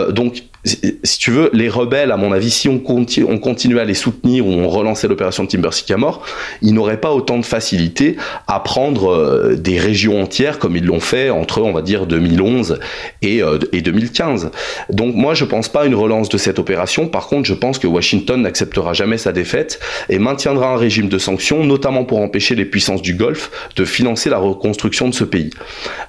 donc 0.10 0.44
si 0.68 1.20
tu 1.20 1.32
veux, 1.32 1.50
les 1.54 1.70
rebelles, 1.70 2.12
à 2.12 2.18
mon 2.18 2.32
avis, 2.32 2.52
si 2.52 2.68
on, 2.68 2.80
continuait 2.80 3.82
à 3.82 3.86
les 3.86 3.94
soutenir 3.94 4.46
ou 4.46 4.52
on 4.52 4.68
relançait 4.68 5.08
l'opération 5.08 5.46
Timber 5.46 5.72
Sycamore, 5.72 6.24
ils 6.62 6.74
n'auraient 6.74 7.00
pas 7.00 7.14
autant 7.14 7.38
de 7.38 7.46
facilité 7.46 8.18
à 8.48 8.60
prendre 8.60 9.12
euh, 9.12 9.56
des 9.56 9.80
régions 9.80 10.22
entières 10.22 10.60
comme 10.60 10.76
ils 10.76 10.86
l'ont 10.86 11.00
fait 11.00 11.30
entre, 11.30 11.62
on 11.62 11.72
va 11.72 11.82
dire, 11.82 12.06
2011 12.06 12.80
et, 13.22 13.42
euh, 13.42 13.60
et 13.72 13.82
2015. 13.82 14.52
Donc 14.90 15.16
moi, 15.16 15.34
je 15.34 15.46
pense 15.46 15.70
pas 15.70 15.84
à 15.84 15.86
une 15.86 15.96
relance 15.96 16.30
de 16.30 16.38
cette 16.38 16.60
opération. 16.60 17.08
Par 17.08 17.28
contre, 17.28 17.48
je 17.48 17.54
pense 17.54 17.80
que 17.80 17.88
Washington 17.88 18.42
n'acceptera 18.42 18.94
jamais 18.94 19.18
sa 19.18 19.32
défaite 19.32 19.80
et 20.10 20.20
maintiendra 20.20 20.74
un 20.74 20.78
régime 20.78 21.08
de 21.08 21.18
sanctions, 21.18 21.64
notamment 21.64 22.04
pour 22.04 22.20
empêcher 22.20 22.56
les 22.56 22.66
puissances 22.66 23.02
du 23.02 23.14
Golfe 23.14 23.52
de 23.76 23.86
financer 23.86 24.30
la 24.30 24.38
reconstruction 24.38 25.08
de 25.08 25.14
ce 25.14 25.24
pays. 25.24 25.52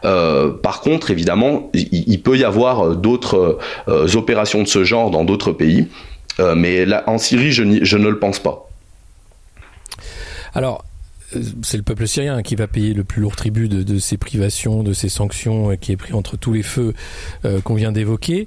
Euh, 0.04 0.50
par 0.50 0.80
contre, 0.80 1.10
évidemment, 1.10 1.70
il 1.74 2.20
peut 2.22 2.36
y 2.36 2.44
avoir 2.44 2.96
d'autres 2.96 3.58
opérations 4.14 4.47
de 4.56 4.68
ce 4.68 4.84
genre 4.84 5.10
dans 5.10 5.24
d'autres 5.24 5.52
pays. 5.52 5.88
Euh, 6.40 6.54
mais 6.54 6.84
là, 6.84 7.04
en 7.06 7.18
Syrie, 7.18 7.52
je, 7.52 7.62
ne 7.62 8.08
le 8.08 8.18
pense 8.18 8.38
pas. 8.38 8.68
Alors, 10.54 10.84
euh, 11.36 11.42
c'est 11.62 11.76
le 11.76 11.82
peuple 11.82 12.06
syrien 12.06 12.42
qui 12.42 12.54
va 12.54 12.66
payer 12.66 12.94
le 12.94 13.04
plus 13.04 13.20
lourd 13.20 13.36
tribut 13.36 13.68
de, 13.68 13.98
ces 13.98 14.16
privations, 14.16 14.82
de 14.82 14.92
ces 14.92 15.08
sanctions 15.08 15.72
euh, 15.72 15.76
qui 15.76 15.92
est 15.92 15.96
pris 15.96 16.12
entre 16.12 16.36
tous 16.36 16.52
les 16.52 16.62
feux 16.62 16.94
qu'on 17.64 17.74
vient 17.74 17.92
d'évoquer 17.92 18.46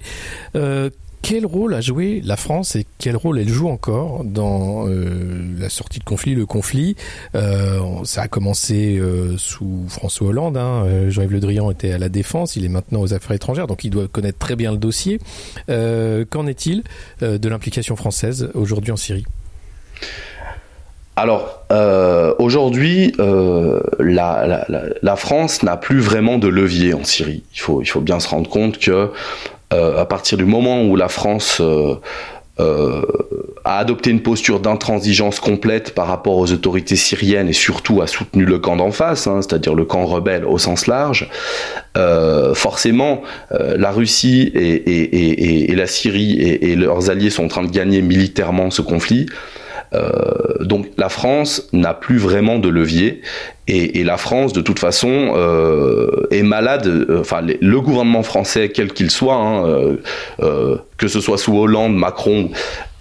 quel 1.22 1.46
rôle 1.46 1.74
a 1.74 1.82
joué 1.82 2.22
la 2.24 2.36
France 2.36 2.76
et 2.76 2.86
quel 2.98 3.16
rôle 3.16 3.40
elle 3.40 3.50
joue 3.50 3.70
encore 3.70 4.24
dans 4.24 4.88
euh, 4.88 5.56
la 5.58 5.70
sortie 5.70 6.00
de 6.00 6.04
conflit, 6.04 6.36
le 6.36 6.46
conflit? 6.46 6.96
Euh, 7.36 7.80
Ça 8.04 8.24
a 8.24 8.28
commencé 8.28 8.98
euh, 8.98 9.38
sous 9.38 9.86
François 9.88 10.30
Hollande. 10.30 10.58
Hein. 10.58 10.86
Jean-Yves 11.10 11.32
Le 11.32 11.40
Drian 11.40 11.72
était 11.72 11.92
à 11.92 11.98
la 11.98 12.10
défense, 12.10 12.56
il 12.56 12.66
est 12.66 12.70
maintenant 12.70 13.02
aux 13.02 13.14
affaires 13.14 13.34
étrangères, 13.34 13.68
donc 13.68 13.84
il 13.84 13.92
doit 13.92 14.08
connaître 14.08 14.40
très 14.40 14.56
bien 14.56 14.72
le 14.72 14.78
dossier. 14.78 15.20
Qu'en 15.68 16.48
est-il 16.48 16.84
de 17.22 17.50
l'implication 17.50 17.96
française 17.96 18.50
aujourd'hui 18.54 18.92
en 18.92 18.98
Syrie? 18.98 19.26
Alors 21.16 21.66
aujourd'hui, 22.40 23.14
la, 24.00 25.16
France 25.16 25.64
n'a 25.64 25.78
plus 25.78 26.00
vraiment 26.00 26.38
de 26.38 26.48
levier 26.48 26.94
en 26.94 27.04
Syrie. 27.04 27.44
Il 27.54 27.60
faut, 27.60 28.02
bien 28.02 28.20
se 28.20 28.28
rendre 28.28 28.50
compte 28.50 28.80
que 28.80 29.12
à 29.72 30.06
partir 30.06 30.38
du 30.38 30.46
moment 30.46 30.84
où 30.84 30.96
la 30.96 31.08
France 31.08 31.60
euh, 31.62 31.96
euh, 32.60 33.02
a 33.64 33.78
adopté 33.78 34.10
une 34.10 34.22
posture 34.22 34.60
d'intransigeance 34.60 35.40
complète 35.40 35.96
par 35.96 36.08
rapport 36.08 36.38
aux 36.38 36.52
autorités 36.52 36.96
syriennes 36.96 37.48
et 37.48 37.54
surtout 37.54 38.02
a 38.02 38.08
soutenu 38.08 38.44
le 38.44 38.60
camp 38.60 38.76
d'en 38.76 38.92
face, 38.92 39.28
hein, 39.28 39.42
c'est-à-dire 39.42 39.74
le 39.74 39.86
camp 39.86 40.06
rebelle 40.06 40.46
au 40.46 40.58
sens 40.58 40.88
large, 40.88 41.30
forcément 42.54 43.22
la 43.52 43.92
Russie 43.92 44.52
et, 44.54 44.74
et, 44.76 45.72
et 45.72 45.76
la 45.76 45.88
Syrie 45.88 46.40
et, 46.42 46.76
leurs 46.76 47.10
alliés 47.10 47.30
sont 47.30 47.46
en 47.46 47.48
train 47.48 47.64
de 47.64 47.72
gagner 47.72 48.02
militairement 48.02 48.70
ce 48.72 48.82
conflit. 48.82 49.28
Donc 50.62 50.88
la 50.98 51.10
France 51.10 51.68
n'a 51.74 51.94
plus 51.94 52.18
vraiment 52.18 52.60
de 52.60 52.70
levier 52.70 53.22
et, 53.68 54.04
la 54.04 54.18
France, 54.18 54.54
de 54.54 54.62
toute 54.62 54.80
façon, 54.80 55.34
est 56.32 56.44
malade. 56.44 57.08
Enfin, 57.20 57.42
le 57.42 57.82
gouvernement 57.82 58.24
français, 58.24 58.70
quel 58.70 58.94
qu'il 58.94 59.12
soit, 59.12 59.36
hein, 59.36 59.98
que 60.98 61.08
ce 61.08 61.20
soit 61.20 61.38
sous 61.38 61.58
Hollande, 61.58 61.96
Macron, 61.96 62.52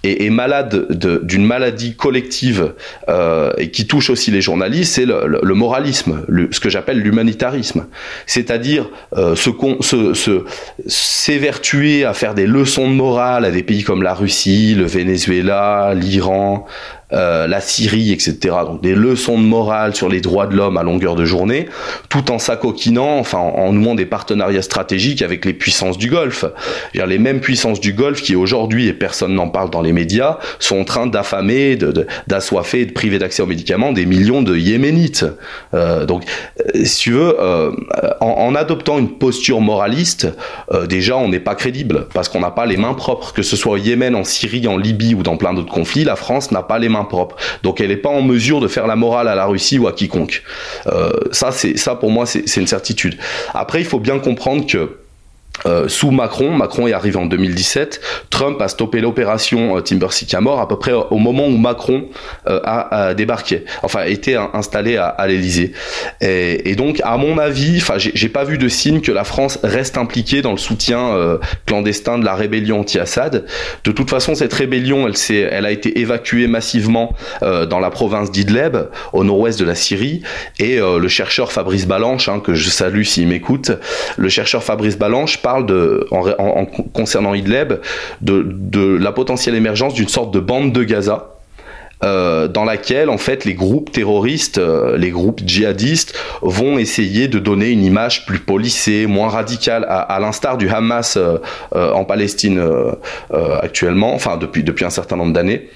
est, 0.02 0.30
malade 0.30 0.86
d'une 1.22 1.44
maladie 1.44 1.94
collective 1.94 2.72
euh, 3.08 3.52
et 3.58 3.70
qui 3.70 3.86
touche 3.86 4.10
aussi 4.10 4.30
les 4.30 4.40
journalistes, 4.40 4.94
c'est 4.94 5.06
le, 5.06 5.54
moralisme, 5.54 6.24
ce 6.50 6.60
que 6.60 6.70
j'appelle 6.70 7.00
l'humanitarisme. 7.00 7.86
C'est-à-dire 8.26 8.88
euh, 9.16 9.34
se, 9.34 10.44
s'évertuer 10.86 12.04
à 12.04 12.14
faire 12.14 12.34
des 12.34 12.46
leçons 12.46 12.88
de 12.88 12.94
morale 12.94 13.44
à 13.44 13.50
des 13.50 13.62
pays 13.62 13.82
comme 13.82 14.02
la 14.02 14.14
Russie, 14.14 14.74
le 14.74 14.84
Venezuela, 14.84 15.92
l'Iran, 15.94 16.66
euh, 17.12 17.48
la 17.48 17.60
Syrie, 17.60 18.12
etc. 18.12 18.36
Donc 18.64 18.82
des 18.82 18.94
leçons 18.94 19.36
de 19.36 19.44
morale 19.44 19.96
sur 19.96 20.08
les 20.08 20.20
droits 20.20 20.46
de 20.46 20.54
l'homme 20.54 20.76
à 20.76 20.84
longueur 20.84 21.16
de 21.16 21.24
journée, 21.24 21.68
tout 22.08 22.30
en 22.30 22.38
s'acoquinant, 22.38 23.18
enfin 23.18 23.38
en, 23.38 23.72
nouant 23.72 23.96
des 23.96 24.06
partenariats 24.06 24.62
stratégiques 24.62 25.22
avec 25.22 25.44
les 25.44 25.52
puissances 25.52 25.98
du 25.98 26.08
Golfe. 26.08 26.44
les 26.94 27.18
mêmes 27.18 27.40
puissances 27.40 27.80
du 27.80 27.94
Golfe 27.94 28.22
qui 28.22 28.36
aujourd'hui, 28.36 28.86
et 28.86 28.92
personne 28.92 29.34
n'en 29.34 29.48
parle 29.48 29.70
dans 29.70 29.82
les 29.82 29.92
médias, 29.92 30.38
sont 30.60 30.78
en 30.78 30.84
train 30.84 31.06
d'affamer, 31.08 31.76
d'assoiffer, 32.28 32.84
de, 32.84 32.90
de 32.90 32.94
priver 32.94 33.18
d'accès 33.18 33.42
aux 33.42 33.46
médicaments 33.46 33.92
des 33.92 34.06
millions 34.06 34.42
de 34.42 34.56
Yéménites. 34.56 35.24
Euh, 35.74 36.06
donc, 36.06 36.24
euh, 36.60 36.84
si 36.84 37.00
tu 37.00 37.12
veux, 37.12 37.36
en, 38.20 38.26
en, 38.26 38.54
adoptant 38.54 38.98
une 38.98 39.18
posture 39.18 39.60
moraliste, 39.60 40.28
déjà 40.88 41.16
on 41.16 41.28
n'est 41.28 41.40
pas 41.40 41.54
crédible 41.54 42.06
parce 42.14 42.28
qu'on 42.28 42.40
n'a 42.40 42.50
pas 42.50 42.66
les 42.66 42.76
mains 42.76 42.94
propres, 42.94 43.32
que 43.32 43.42
ce 43.42 43.56
soit 43.56 43.72
au 43.72 43.76
Yémen, 43.76 44.14
en 44.14 44.24
Syrie, 44.24 44.66
en 44.68 44.76
Libye 44.76 45.14
ou 45.14 45.22
dans 45.22 45.36
plein 45.36 45.54
d'autres 45.54 45.72
conflits, 45.72 46.04
la 46.04 46.16
France 46.16 46.52
n'a 46.52 46.62
pas 46.62 46.78
les 46.78 46.88
mains 46.88 46.99
propre. 47.04 47.36
Donc 47.62 47.80
elle 47.80 47.88
n'est 47.88 47.96
pas 47.96 48.08
en 48.08 48.22
mesure 48.22 48.60
de 48.60 48.68
faire 48.68 48.86
la 48.86 48.96
morale 48.96 49.28
à 49.28 49.34
la 49.34 49.46
Russie 49.46 49.78
ou 49.78 49.88
à 49.88 49.92
quiconque. 49.92 50.42
Euh, 50.86 51.10
ça, 51.32 51.52
c'est 51.52 51.76
ça 51.76 51.94
pour 51.94 52.10
moi, 52.10 52.26
c'est 52.26 52.56
une 52.56 52.66
certitude. 52.66 53.18
Après, 53.54 53.80
il 53.80 53.86
faut 53.86 54.00
bien 54.00 54.18
comprendre 54.18 54.66
que 54.66 54.99
euh, 55.66 55.88
sous 55.88 56.10
Macron, 56.10 56.52
Macron 56.52 56.86
est 56.86 56.92
arrivé 56.92 57.16
en 57.16 57.26
2017, 57.26 58.00
Trump 58.30 58.60
a 58.62 58.68
stoppé 58.68 59.00
l'opération 59.00 59.76
euh, 59.76 59.80
Timber 59.80 60.10
Sycamore 60.10 60.60
à 60.60 60.68
peu 60.68 60.78
près 60.78 60.92
au 60.92 61.18
moment 61.18 61.46
où 61.46 61.56
Macron 61.58 62.06
euh, 62.46 62.60
a, 62.64 63.12
débarqué, 63.14 63.64
enfin 63.82 64.04
été 64.04 64.36
installé 64.36 64.96
à, 64.96 65.06
à 65.06 65.26
l'Elysée. 65.26 65.72
Et, 66.20 66.74
donc, 66.76 67.00
à 67.04 67.16
mon 67.16 67.38
avis, 67.38 67.78
enfin, 67.78 67.94
j'ai 67.98 68.28
pas 68.28 68.44
vu 68.44 68.56
de 68.56 68.68
signe 68.68 69.00
que 69.00 69.12
la 69.12 69.24
France 69.24 69.58
reste 69.62 69.98
impliquée 69.98 70.40
dans 70.40 70.52
le 70.52 70.58
soutien 70.58 71.38
clandestin 71.66 72.18
de 72.18 72.24
la 72.24 72.34
rébellion 72.34 72.80
anti-Assad. 72.80 73.44
De 73.84 73.90
toute 73.90 74.08
façon, 74.08 74.34
cette 74.34 74.52
rébellion, 74.52 75.08
elle, 75.08 75.48
elle 75.50 75.66
a 75.66 75.70
été 75.70 76.00
évacuée 76.00 76.46
massivement 76.46 77.14
dans 77.42 77.80
la 77.80 77.90
province 77.90 78.30
d'Idleb, 78.30 78.76
au 79.12 79.24
nord-ouest 79.24 79.58
de 79.58 79.64
la 79.64 79.74
Syrie, 79.74 80.22
et 80.58 80.78
le 80.78 81.08
chercheur 81.08 81.52
Fabrice 81.52 81.86
Balanche, 81.86 82.28
hein, 82.28 82.40
que 82.40 82.54
je 82.54 82.70
salue 82.70 83.02
s'il 83.02 83.26
m'écoute, 83.26 83.72
le 84.16 84.28
chercheur 84.28 84.62
Fabrice 84.62 84.96
Balanche 84.96 85.42
en, 85.58 86.66
concernant 86.92 87.34
Idlib 87.34 87.74
de 88.20 88.96
la 89.00 89.12
potentielle 89.12 89.54
émergence 89.54 89.94
d'une 89.94 90.08
sorte 90.08 90.32
de 90.32 90.40
bande 90.40 90.72
de 90.72 90.84
Gaza 90.84 91.39
euh, 92.02 92.48
dans 92.48 92.64
laquelle 92.64 93.10
en 93.10 93.18
fait 93.18 93.44
les 93.44 93.52
groupes 93.52 93.92
terroristes, 93.92 94.56
euh, 94.56 94.96
les 94.96 95.10
groupes 95.10 95.42
djihadistes 95.44 96.14
vont 96.40 96.78
essayer 96.78 97.28
de 97.28 97.38
donner 97.38 97.68
une 97.68 97.84
image 97.84 98.24
plus 98.24 98.38
policée, 98.38 99.06
moins 99.06 99.28
radicale, 99.28 99.84
à, 99.86 100.18
l'instar 100.18 100.56
du 100.56 100.70
Hamas 100.70 101.18
euh, 101.18 101.38
en 101.72 102.04
Palestine 102.04 102.62
actuellement, 103.62 104.14
enfin 104.14 104.36
depuis 104.36 104.62
depuis 104.62 104.84
un 104.84 104.90
certain 104.90 105.16
nombre 105.16 105.32
d'années. 105.32 105.68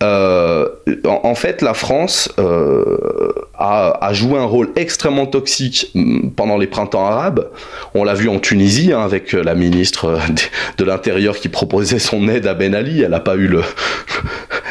En, 0.00 1.34
fait, 1.34 1.62
la 1.62 1.74
France 1.74 2.32
a, 3.58 4.10
joué 4.12 4.38
un 4.38 4.44
rôle 4.44 4.70
extrêmement 4.76 5.26
toxique 5.26 5.90
mm, 5.94 6.30
pendant 6.30 6.56
les 6.56 6.66
printemps 6.66 7.06
arabes. 7.06 7.48
On 7.94 8.04
l'a 8.04 8.14
vu 8.14 8.28
en 8.28 8.38
Tunisie 8.38 8.92
hein, 8.92 9.00
avec 9.00 9.32
la 9.32 9.54
ministre 9.54 10.18
de 10.78 10.84
l'Intérieur 10.84 11.36
qui 11.36 11.48
proposait 11.48 11.98
son 11.98 12.28
aide 12.28 12.46
à 12.46 12.54
Ben 12.54 12.74
Ali. 12.74 13.02
Elle 13.02 13.10
n'a 13.10 13.20
pas 13.20 13.36
eu 13.36 13.46
le, 13.46 13.62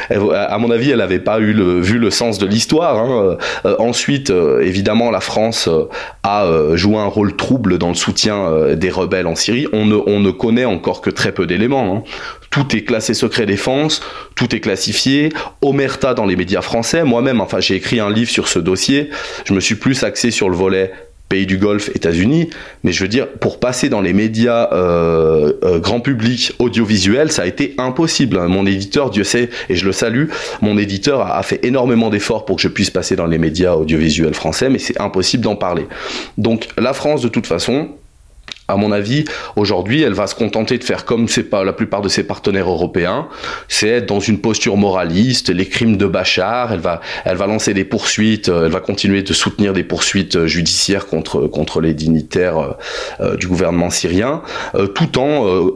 à 0.10 0.58
mon 0.58 0.72
avis, 0.72 0.92
elle 0.92 0.98
n'avait 0.98 1.20
pas 1.20 1.40
eu 1.40 1.54
le, 1.54 1.80
vu 1.82 1.98
le 1.98 2.10
sens 2.10 2.38
de 2.38 2.46
l'histoire. 2.46 2.98
Hein. 2.98 3.38
Euh, 3.66 3.76
ensuite, 3.80 4.30
euh, 4.30 4.62
évidemment, 4.62 5.12
la 5.12 5.20
France 5.20 5.68
euh, 5.68 5.86
a 6.24 6.48
joué 6.76 6.98
un 6.98 7.06
rôle 7.06 7.36
trouble 7.36 7.78
dans 7.78 7.90
le 7.90 7.96
soutien 7.96 8.74
des 8.76 8.90
rebelles 8.90 9.28
en 9.28 9.36
Syrie. 9.36 9.68
On 9.74 9.86
ne, 9.86 9.96
on 9.96 10.20
ne 10.20 10.32
connaît 10.32 10.66
encore 10.66 11.02
que 11.02 11.10
très 11.10 11.32
peu 11.32 11.46
d'éléments. 11.46 11.96
Hein. 11.98 12.04
Tout 12.50 12.76
est 12.76 12.82
classé 12.82 13.14
secret 13.14 13.46
défense, 13.46 14.02
tout 14.36 14.56
est 14.56 14.60
classifié. 14.60 15.30
Omerta 15.62 16.14
dans 16.14 16.26
les 16.26 16.36
médias 16.36 16.62
français. 16.62 17.04
Moi-même, 17.04 17.42
enfin, 17.42 17.60
j'ai 17.60 17.76
écrit 17.76 18.00
un 18.00 18.10
livre 18.10 18.30
sur 18.30 18.48
ce 18.48 18.60
dossier. 18.60 19.10
Je 19.46 19.54
me 19.54 19.60
suis 19.60 19.76
plus 19.76 20.04
axé 20.04 20.32
sur 20.32 20.50
le 20.50 20.56
volet 20.56 20.92
pays 21.30 21.46
du 21.46 21.58
Golfe, 21.58 21.90
États-Unis, 21.96 22.50
mais 22.84 22.92
je 22.92 23.04
veux 23.04 23.10
dire, 23.10 23.28
pour 23.28 23.60
passer 23.60 23.90
dans 23.90 24.02
les 24.02 24.14
médias 24.14 24.70
euh, 24.72 25.54
euh, 25.64 25.80
grand 25.80 26.00
public 26.00 26.54
audiovisuel, 26.60 27.32
ça 27.32 27.44
a 27.44 27.46
été 27.46 27.76
impossible. 27.78 28.40
Mon 28.48 28.66
éditeur, 28.66 29.10
Dieu 29.10 29.24
sait, 29.24 29.50
et 29.70 29.76
je 29.76 29.86
le 29.86 29.92
salue, 29.92 30.30
mon 30.62 30.78
éditeur 30.78 31.22
a, 31.22 31.38
a 31.38 31.44
fait 31.44 31.66
énormément 31.66 32.10
d'efforts 32.10 32.46
pour 32.46 32.56
que 32.56 32.62
je 32.62 32.68
puisse 32.70 32.90
passer 32.90 33.16
dans 33.16 33.26
les 33.26 33.38
médias 33.38 33.74
audiovisuels 33.74 34.34
français, 34.34 34.70
mais 34.70 34.80
c'est 34.80 35.00
impossible 35.02 35.44
d'en 35.44 35.56
parler. 35.56 35.88
Donc 36.38 36.68
la 36.78 36.94
France, 36.94 37.22
de 37.22 37.28
toute 37.28 37.48
façon, 37.48 37.90
à 38.68 38.76
mon 38.76 38.92
avis, 38.92 39.24
aujourd'hui, 39.56 40.02
elle 40.02 40.14
va 40.14 40.28
se 40.28 40.36
contenter 40.36 40.78
de 40.78 40.84
faire 40.84 41.06
comme 41.06 41.28
pas 41.50 41.64
la 41.64 41.74
plupart 41.74 42.02
de 42.02 42.10
ses 42.10 42.24
partenaires 42.24 42.70
européens, 42.70 43.28
c'est 43.68 43.88
être 43.88 44.08
dans 44.08 44.20
une 44.20 44.40
posture 44.40 44.76
moraliste, 44.76 45.50
les 45.50 45.68
crimes 45.68 45.98
de 45.98 46.06
Bachar, 46.06 46.74
elle 46.74 46.80
va, 46.80 47.02
elle 47.26 47.38
va 47.38 47.48
lancer 47.48 47.74
des 47.74 47.86
poursuites, 47.86 48.50
euh, 48.50 48.66
elle 48.66 48.72
va 48.72 48.80
continuer 48.80 49.22
de 49.22 49.34
soutenir 49.34 49.74
des 49.74 49.84
poursuites 49.84 50.36
euh, 50.36 50.48
judiciaires 50.48 51.08
contre 51.08 51.48
contre 51.48 51.80
les 51.80 51.94
dignitaires 51.94 52.76
euh, 53.20 53.36
du 53.38 53.48
gouvernement 53.48 53.90
syrien, 53.90 54.42
tout 54.96 55.18
en 55.18 55.68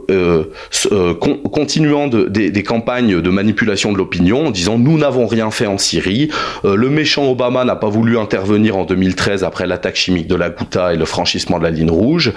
continuant 1.50 2.08
de, 2.08 2.24
des, 2.24 2.50
des, 2.50 2.62
campagnes 2.62 3.20
de 3.20 3.30
manipulation 3.30 3.92
de 3.92 3.98
l'opinion, 3.98 4.48
en 4.48 4.50
disant 4.50 4.78
nous 4.78 4.98
n'avons 4.98 5.26
rien 5.26 5.50
fait 5.50 5.66
en 5.66 5.78
Syrie, 5.78 6.30
le 6.64 6.88
méchant 6.88 7.30
Obama 7.30 7.64
n'a 7.64 7.76
pas 7.76 7.88
voulu 7.88 8.18
intervenir 8.18 8.76
en 8.76 8.84
2013 8.84 9.44
après 9.44 9.66
l'attaque 9.66 9.96
chimique 9.96 10.26
de 10.26 10.34
la 10.34 10.50
Ghouta 10.50 10.94
et 10.94 10.96
le 10.96 11.04
franchissement 11.04 11.58
de 11.58 11.64
la 11.64 11.70
ligne 11.70 11.90
rouge. 11.90 12.32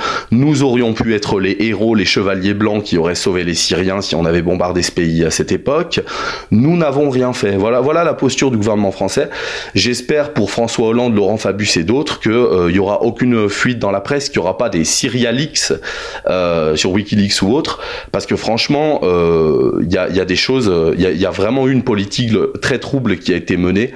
Nous 0.45 0.61
aurions 0.61 0.93
pu 0.93 1.15
être 1.15 1.39
les 1.39 1.57
héros, 1.59 1.95
les 1.95 2.05
chevaliers 2.05 2.53
blancs 2.53 2.83
qui 2.83 2.99
auraient 2.99 3.15
sauvé 3.15 3.43
les 3.43 3.55
Syriens 3.55 4.01
si 4.01 4.13
on 4.13 4.25
avait 4.25 4.43
bombardé 4.43 4.83
ce 4.83 4.91
pays 4.91 5.25
à 5.25 5.31
cette 5.31 5.51
époque. 5.51 6.01
Nous 6.51 6.77
n'avons 6.77 7.09
rien 7.09 7.33
fait. 7.33 7.57
Voilà, 7.57 7.81
voilà 7.81 8.03
la 8.03 8.13
posture 8.13 8.51
du 8.51 8.57
gouvernement 8.57 8.91
français. 8.91 9.29
J'espère 9.73 10.33
pour 10.33 10.51
François 10.51 10.89
Hollande, 10.89 11.15
Laurent 11.15 11.37
Fabius 11.37 11.77
et 11.77 11.83
d'autres 11.83 12.19
qu'il 12.19 12.31
euh, 12.31 12.71
y 12.71 12.77
aura 12.77 13.01
aucune 13.01 13.49
fuite 13.49 13.79
dans 13.79 13.89
la 13.89 14.01
presse, 14.01 14.29
qu'il 14.29 14.39
n'y 14.39 14.45
aura 14.45 14.57
pas 14.57 14.69
des 14.69 14.83
Syrialix 14.83 15.73
euh, 16.27 16.75
sur 16.75 16.91
WikiLeaks 16.91 17.41
ou 17.41 17.51
autre, 17.53 17.79
parce 18.11 18.27
que 18.27 18.35
franchement, 18.35 18.99
il 19.01 19.07
euh, 19.07 19.83
y, 19.89 19.97
a, 19.97 20.25
des 20.25 20.35
choses, 20.35 20.71
il 20.95 21.01
y 21.01 21.07
a, 21.07 21.11
y 21.11 21.25
a 21.25 21.31
vraiment 21.31 21.67
une 21.67 21.81
politique 21.81 22.33
très 22.61 22.77
trouble 22.77 23.17
qui 23.17 23.33
a 23.33 23.35
été 23.35 23.57
menée 23.57 23.93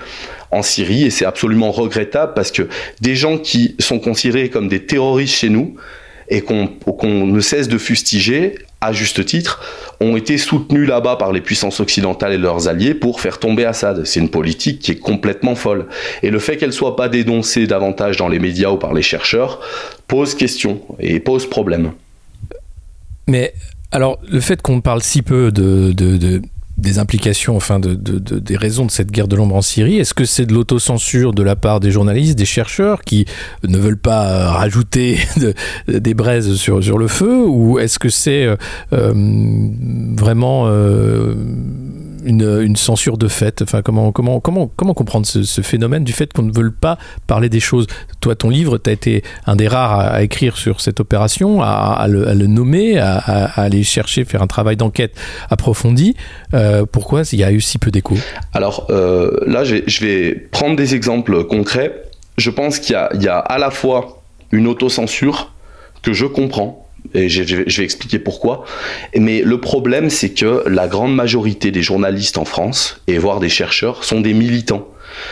en 0.51 0.63
Syrie 0.63 1.03
et 1.03 1.11
c'est 1.11 1.25
absolument 1.25 1.71
regrettable 1.71 2.33
parce 2.35 2.51
que 2.51 2.67
des 3.01 3.15
gens 3.15 3.37
qui 3.37 3.75
sont 3.77 3.99
considérés 3.99 4.49
comme 4.49 4.67
des 4.67 4.85
terroristes 4.85 5.35
chez 5.35 5.49
nous, 5.49 5.75
et 6.29 6.41
qu'on 6.41 6.69
ne 7.25 7.39
cesse 7.39 7.67
de 7.67 7.77
fustiger, 7.77 8.55
à 8.81 8.93
juste 8.93 9.25
titre, 9.25 9.61
ont 9.99 10.15
été 10.15 10.37
soutenus 10.37 10.87
là-bas 10.87 11.17
par 11.17 11.31
les 11.31 11.41
puissances 11.41 11.79
occidentales 11.79 12.33
et 12.33 12.37
leurs 12.37 12.67
alliés 12.67 12.93
pour 12.93 13.19
faire 13.19 13.39
tomber 13.39 13.65
Assad. 13.65 14.05
C'est 14.05 14.19
une 14.19 14.29
politique 14.29 14.79
qui 14.79 14.91
est 14.91 14.99
complètement 14.99 15.55
folle. 15.55 15.87
Et 16.23 16.29
le 16.29 16.39
fait 16.39 16.57
qu'elle 16.57 16.73
soit 16.73 16.95
pas 16.95 17.09
dénoncée 17.09 17.67
davantage 17.67 18.17
dans 18.17 18.29
les 18.29 18.39
médias 18.39 18.69
ou 18.69 18.77
par 18.77 18.93
les 18.93 19.01
chercheurs 19.01 19.59
pose 20.07 20.35
question 20.35 20.81
et 20.99 21.19
pose 21.19 21.49
problème. 21.49 21.91
Mais 23.27 23.53
alors, 23.91 24.19
le 24.29 24.39
fait 24.39 24.61
qu'on 24.61 24.81
parle 24.81 25.01
si 25.01 25.21
peu 25.21 25.51
de 25.51 26.41
des 26.79 26.99
implications, 26.99 27.55
enfin, 27.55 27.79
de, 27.79 27.95
des 27.95 28.57
raisons 28.57 28.85
de 28.85 28.91
cette 28.91 29.11
guerre 29.11 29.27
de 29.27 29.35
l'ombre 29.35 29.55
en 29.55 29.61
Syrie. 29.61 29.97
Est-ce 29.97 30.13
que 30.13 30.25
c'est 30.25 30.45
de 30.45 30.53
l'autocensure 30.53 31.33
de 31.33 31.43
la 31.43 31.55
part 31.55 31.79
des 31.79 31.91
journalistes, 31.91 32.37
des 32.37 32.45
chercheurs 32.45 33.01
qui 33.01 33.25
ne 33.67 33.77
veulent 33.77 33.97
pas 33.97 34.51
rajouter 34.51 35.19
des 35.87 36.13
braises 36.13 36.55
sur, 36.55 36.83
sur 36.83 36.97
le 36.97 37.07
feu 37.07 37.45
Ou 37.45 37.79
est-ce 37.79 37.99
que 37.99 38.09
c'est 38.09 38.45
euh, 38.45 38.55
euh, 38.93 39.13
vraiment 40.17 40.65
euh, 40.67 41.35
une, 42.23 42.75
censure 42.75 43.17
de 43.17 43.27
fait 43.27 43.61
Enfin, 43.61 43.81
comment, 43.81 44.11
comment, 44.11 44.39
comment, 44.39 44.69
comment 44.75 44.93
comprendre 44.93 45.25
ce, 45.25 45.61
phénomène 45.61 46.03
du 46.03 46.13
fait 46.13 46.31
qu'on 46.31 46.43
ne 46.43 46.51
veut 46.51 46.71
pas 46.71 46.97
parler 47.27 47.49
des 47.49 47.59
choses? 47.59 47.87
Toi, 48.21 48.35
ton 48.35 48.49
livre, 48.49 48.77
tu 48.77 48.89
as 48.89 48.93
été 48.93 49.23
un 49.45 49.55
des 49.55 49.67
rares 49.67 49.99
à, 49.99 50.23
écrire 50.23 50.57
sur 50.57 50.81
cette 50.81 50.99
opération, 50.99 51.61
à, 51.61 52.07
le, 52.07 52.47
nommer, 52.47 52.97
à, 52.97 53.17
aller 53.55 53.83
chercher, 53.83 54.25
faire 54.25 54.41
un 54.41 54.47
travail 54.47 54.75
d'enquête 54.75 55.15
approfondi. 55.49 56.15
Euh, 56.53 56.85
pourquoi 56.89 57.23
il 57.31 57.39
y 57.39 57.43
a 57.43 57.51
eu 57.51 57.61
si 57.61 57.77
peu 57.77 57.91
d'écho 57.91 58.15
Alors 58.53 58.87
euh, 58.89 59.31
là, 59.45 59.63
je 59.63 60.05
vais 60.05 60.33
prendre 60.33 60.75
des 60.75 60.95
exemples 60.95 61.43
concrets. 61.45 62.03
Je 62.37 62.49
pense 62.49 62.79
qu'il 62.79 62.95
y, 63.13 63.23
y, 63.23 63.27
a 63.27 63.37
à 63.37 63.57
la 63.57 63.71
fois 63.71 64.21
une 64.51 64.67
autocensure 64.67 65.51
que 66.01 66.13
je 66.13 66.25
comprends 66.25 66.88
Et 67.13 67.29
je, 67.29 67.43
vais 67.43 67.83
expliquer 67.83 68.19
pourquoi. 68.19 68.65
Mais 69.15 69.41
le 69.41 69.59
problème, 69.59 70.09
c'est 70.09 70.29
que 70.29 70.63
la 70.67 70.87
grande 70.87 71.15
majorité 71.15 71.71
des 71.71 71.81
journalistes 71.81 72.37
en 72.37 72.45
France, 72.45 73.01
et 73.07 73.17
voire 73.17 73.39
des 73.39 73.49
chercheurs, 73.49 74.03
sont 74.03 74.21
des 74.21 74.33
militants. 74.33 74.87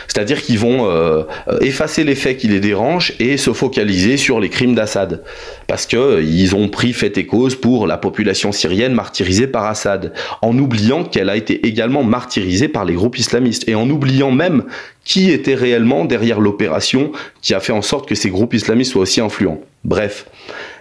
C'est-à-dire 0.06 0.42
qu'ils 0.42 0.58
vont 0.58 0.90
euh, 0.90 1.22
effacer 1.60 2.04
les 2.04 2.14
faits 2.14 2.38
qui 2.38 2.48
les 2.48 2.60
dérangent 2.60 3.14
et 3.18 3.36
se 3.36 3.52
focaliser 3.52 4.16
sur 4.16 4.40
les 4.40 4.48
crimes 4.48 4.74
d'Assad. 4.74 5.22
Parce 5.66 5.86
qu'ils 5.86 5.98
euh, 5.98 6.54
ont 6.54 6.68
pris 6.68 6.92
fait 6.92 7.16
et 7.18 7.26
cause 7.26 7.54
pour 7.54 7.86
la 7.86 7.96
population 7.96 8.52
syrienne 8.52 8.92
martyrisée 8.92 9.46
par 9.46 9.66
Assad, 9.66 10.12
en 10.42 10.56
oubliant 10.58 11.04
qu'elle 11.04 11.30
a 11.30 11.36
été 11.36 11.66
également 11.66 12.02
martyrisée 12.02 12.68
par 12.68 12.84
les 12.84 12.94
groupes 12.94 13.18
islamistes, 13.18 13.68
et 13.68 13.74
en 13.74 13.88
oubliant 13.88 14.30
même 14.30 14.64
qui 15.04 15.30
était 15.30 15.54
réellement 15.54 16.04
derrière 16.04 16.40
l'opération 16.40 17.12
qui 17.40 17.54
a 17.54 17.60
fait 17.60 17.72
en 17.72 17.82
sorte 17.82 18.08
que 18.08 18.14
ces 18.14 18.30
groupes 18.30 18.54
islamistes 18.54 18.92
soient 18.92 19.02
aussi 19.02 19.20
influents. 19.20 19.60
Bref. 19.84 20.26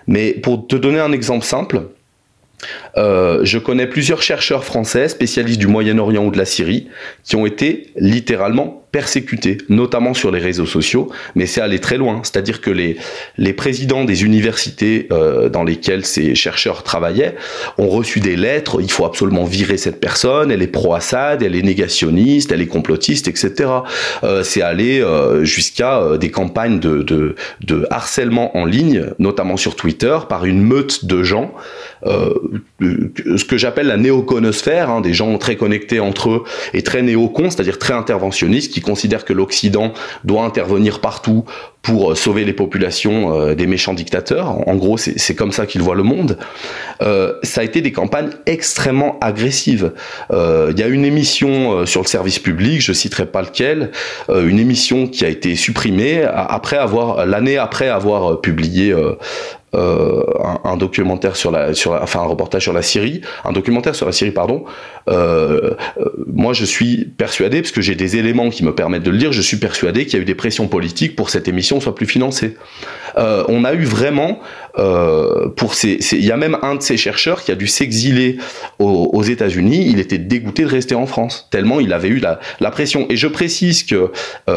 Mais 0.07 0.33
pour 0.33 0.67
te 0.67 0.75
donner 0.75 0.99
un 0.99 1.11
exemple 1.11 1.45
simple, 1.45 1.89
euh, 2.97 3.41
je 3.43 3.59
connais 3.59 3.87
plusieurs 3.87 4.21
chercheurs 4.21 4.63
français 4.63 5.07
spécialistes 5.09 5.59
du 5.59 5.67
Moyen-Orient 5.67 6.25
ou 6.25 6.31
de 6.31 6.37
la 6.37 6.45
Syrie 6.45 6.87
qui 7.23 7.35
ont 7.35 7.45
été 7.45 7.91
littéralement 7.95 8.86
persécutés, 8.91 9.57
notamment 9.69 10.13
sur 10.13 10.31
les 10.31 10.39
réseaux 10.39 10.65
sociaux, 10.65 11.09
mais 11.35 11.45
c'est 11.45 11.61
allé 11.61 11.79
très 11.79 11.97
loin. 11.97 12.21
C'est-à-dire 12.23 12.61
que 12.61 12.69
les, 12.69 12.97
les 13.37 13.53
présidents 13.53 14.05
des 14.05 14.23
universités 14.23 15.07
euh, 15.11 15.49
dans 15.49 15.63
lesquelles 15.63 16.05
ces 16.05 16.35
chercheurs 16.35 16.83
travaillaient 16.83 17.35
ont 17.77 17.89
reçu 17.89 18.19
des 18.19 18.35
lettres, 18.35 18.79
il 18.81 18.91
faut 18.91 19.05
absolument 19.05 19.43
virer 19.43 19.77
cette 19.77 19.99
personne, 19.99 20.51
elle 20.51 20.61
est 20.61 20.67
pro-Assad, 20.67 21.43
elle 21.43 21.55
est 21.55 21.61
négationniste, 21.61 22.51
elle 22.51 22.61
est 22.61 22.67
complotiste, 22.67 23.27
etc. 23.27 23.69
Euh, 24.23 24.43
c'est 24.43 24.61
allé 24.61 25.03
jusqu'à 25.43 26.17
des 26.19 26.31
campagnes 26.31 26.79
de, 26.79 27.03
de, 27.03 27.87
harcèlement 27.89 28.55
en 28.57 28.65
ligne, 28.65 29.07
notamment 29.19 29.57
sur 29.57 29.75
Twitter, 29.75 30.17
par 30.29 30.45
une 30.45 30.61
meute 30.61 31.05
de 31.05 31.23
gens 31.23 31.53
euh, 32.05 32.33
ce 32.81 33.43
que 33.43 33.57
j'appelle 33.57 33.87
la 33.87 33.97
néoconosphère, 33.97 34.89
hein, 34.89 35.01
des 35.01 35.13
gens 35.13 35.37
très 35.37 35.55
connectés 35.55 35.99
entre 35.99 36.29
eux 36.29 36.43
et 36.73 36.83
très 36.83 37.01
néocons, 37.01 37.49
c'est-à-dire 37.49 37.79
très 37.79 37.93
interventionnistes, 37.93 38.71
qui 38.77 38.81
considèrent 38.81 39.25
que 39.25 39.33
l'Occident 39.33 39.91
doit 40.23 40.43
intervenir 40.43 40.99
partout 40.99 41.45
pour 41.81 42.11
euh, 42.11 42.15
sauver 42.15 42.45
les 42.45 42.53
populations 42.53 43.33
euh, 43.33 43.55
des 43.55 43.65
méchants 43.65 43.95
dictateurs. 43.95 44.67
En 44.67 44.75
gros, 44.75 44.97
c'est 44.97 45.35
comme 45.35 45.51
ça 45.51 45.65
qu'ils 45.65 45.81
voient 45.81 45.95
le 45.95 46.03
monde. 46.03 46.37
ça 46.99 47.61
a 47.61 47.63
été 47.63 47.81
des 47.81 47.91
campagnes 47.91 48.29
extrêmement 48.45 49.17
agressives. 49.19 49.93
Il 50.31 50.77
y 50.77 50.83
a 50.83 50.87
une 50.87 51.05
émission 51.05 51.85
sur 51.85 52.01
le 52.01 52.07
service 52.07 52.39
public, 52.39 52.81
je 52.81 52.93
citerai 52.93 53.25
pas 53.25 53.41
lequel, 53.41 53.91
une 54.29 54.59
émission 54.59 55.07
qui 55.07 55.25
a 55.25 55.29
été 55.29 55.55
supprimée 55.55 56.23
après 56.23 56.77
avoir 56.77 57.25
l'année 57.25 57.57
après 57.57 57.87
avoir 57.87 58.41
publié 58.41 58.93
euh, 59.75 60.23
un, 60.63 60.77
documentaire 60.77 61.35
sur 61.35 61.51
la, 61.51 61.73
sur 61.73 61.91
enfin 61.91 62.21
un 62.21 62.25
reportage 62.25 62.63
sur 62.63 62.71
la 62.71 62.81
Syrie, 62.81 63.19
un 63.43 63.51
documentaire 63.51 63.95
sur 63.95 64.05
la 64.05 64.13
Syrie, 64.13 64.31
pardon. 64.31 64.63
Euh, 65.09 65.71
euh, 65.99 66.05
moi, 66.25 66.53
je 66.53 66.63
suis 66.63 67.03
persuadé, 67.03 67.61
parce 67.61 67.73
que 67.73 67.81
j'ai 67.81 67.95
des 67.95 68.15
éléments 68.15 68.49
qui 68.49 68.63
me 68.63 68.73
permettent 68.73 69.03
de 69.03 69.11
le 69.11 69.17
dire, 69.17 69.33
je 69.33 69.41
suis 69.41 69.57
persuadé 69.57 70.05
qu'il 70.05 70.13
y 70.13 70.19
a 70.19 70.21
eu 70.21 70.25
des 70.25 70.35
pressions 70.35 70.69
politiques 70.69 71.17
pour 71.17 71.25
que 71.25 71.33
cette 71.33 71.49
émission 71.49 71.81
soit 71.81 71.95
plus 71.95 72.05
financée. 72.05 72.55
on 73.17 73.65
a 73.65 73.73
eu 73.73 73.83
vraiment, 73.83 74.39
pour 75.57 75.73
ces, 75.73 75.97
il 76.13 76.25
y 76.25 76.31
a 76.31 76.37
même 76.37 76.57
un 76.61 76.75
de 76.75 76.81
ces 76.81 76.95
chercheurs 76.95 77.43
qui 77.43 77.51
a 77.51 77.55
dû 77.55 77.67
s'exiler 77.67 78.37
aux, 78.79 79.23
États-Unis. 79.23 79.87
Il 79.89 79.99
était 79.99 80.17
dégoûté 80.17 80.63
de 80.63 80.69
rester 80.69 80.95
en 80.95 81.07
France, 81.07 81.49
tellement 81.51 81.81
il 81.81 81.91
avait 81.91 82.07
eu 82.07 82.19
la, 82.19 82.39
la 82.61 82.71
pression. 82.71 83.05
Et 83.09 83.17
je 83.17 83.27
précise 83.27 83.83
que 83.83 84.11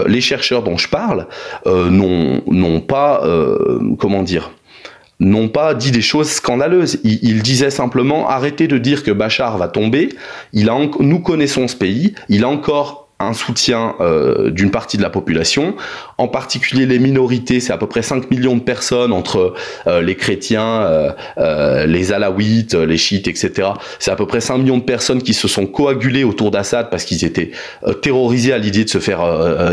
les 0.07 0.20
chercheurs 0.20 0.62
dont 0.62 0.79
je 0.79 0.88
parle 0.88 1.27
n'ont 1.66 2.81
pas, 2.81 3.25
comment 3.99 4.23
dire 4.23 4.53
n'ont 5.21 5.49
pas 5.49 5.75
dit 5.75 5.91
des 5.91 6.01
choses 6.01 6.31
scandaleuses. 6.31 6.99
Ils, 7.05 7.43
disaient 7.43 7.71
simplement 7.71 8.29
arrêtez 8.29 8.67
de 8.67 8.79
dire 8.79 9.05
que 9.05 9.11
Bachar 9.11 9.59
va 9.59 9.69
tomber. 9.69 10.09
Il 10.53 10.69
a 10.69 10.79
nous 10.99 11.21
connaissons 11.21 11.69
ce 11.69 11.77
pays. 11.77 12.15
Il 12.29 12.45
a 12.45 12.49
encore 12.49 13.00
un 13.21 13.33
soutien 13.33 13.95
euh, 14.01 14.51
d'une 14.51 14.71
partie 14.71 14.97
de 14.97 15.03
la 15.03 15.11
population, 15.11 15.77
en 16.19 16.29
particulier 16.29 16.87
les 16.87 16.99
minorités, 16.99 17.61
c'est 17.61 17.73
à 17.73 17.79
peu 17.79 17.87
près 17.87 18.03
5 18.03 18.31
millions 18.31 18.57
de 18.57 18.63
personnes 18.63 19.13
entre 19.13 19.55
euh, 19.87 20.03
les 20.03 20.17
chrétiens, 20.17 21.15
euh, 21.39 21.87
les 21.87 22.13
alaouites, 22.13 22.75
les 22.75 22.97
chiites, 22.97 23.29
etc. 23.29 23.69
C'est 23.99 24.11
à 24.11 24.17
peu 24.17 24.27
près 24.27 24.41
5 24.41 24.59
millions 24.59 24.79
de 24.79 24.83
personnes 24.83 25.23
qui 25.23 25.35
se 25.35 25.49
sont 25.49 25.67
coagulées 25.67 26.25
autour 26.25 26.51
d'Assad 26.51 26.91
parce 26.91 27.05
qu'ils 27.05 27.25
étaient 27.25 27.51
terrorisés 28.03 28.53
à 28.53 28.59
l'idée 28.59 28.85
de 28.85 28.91
se 28.91 28.99
faire 28.99 29.21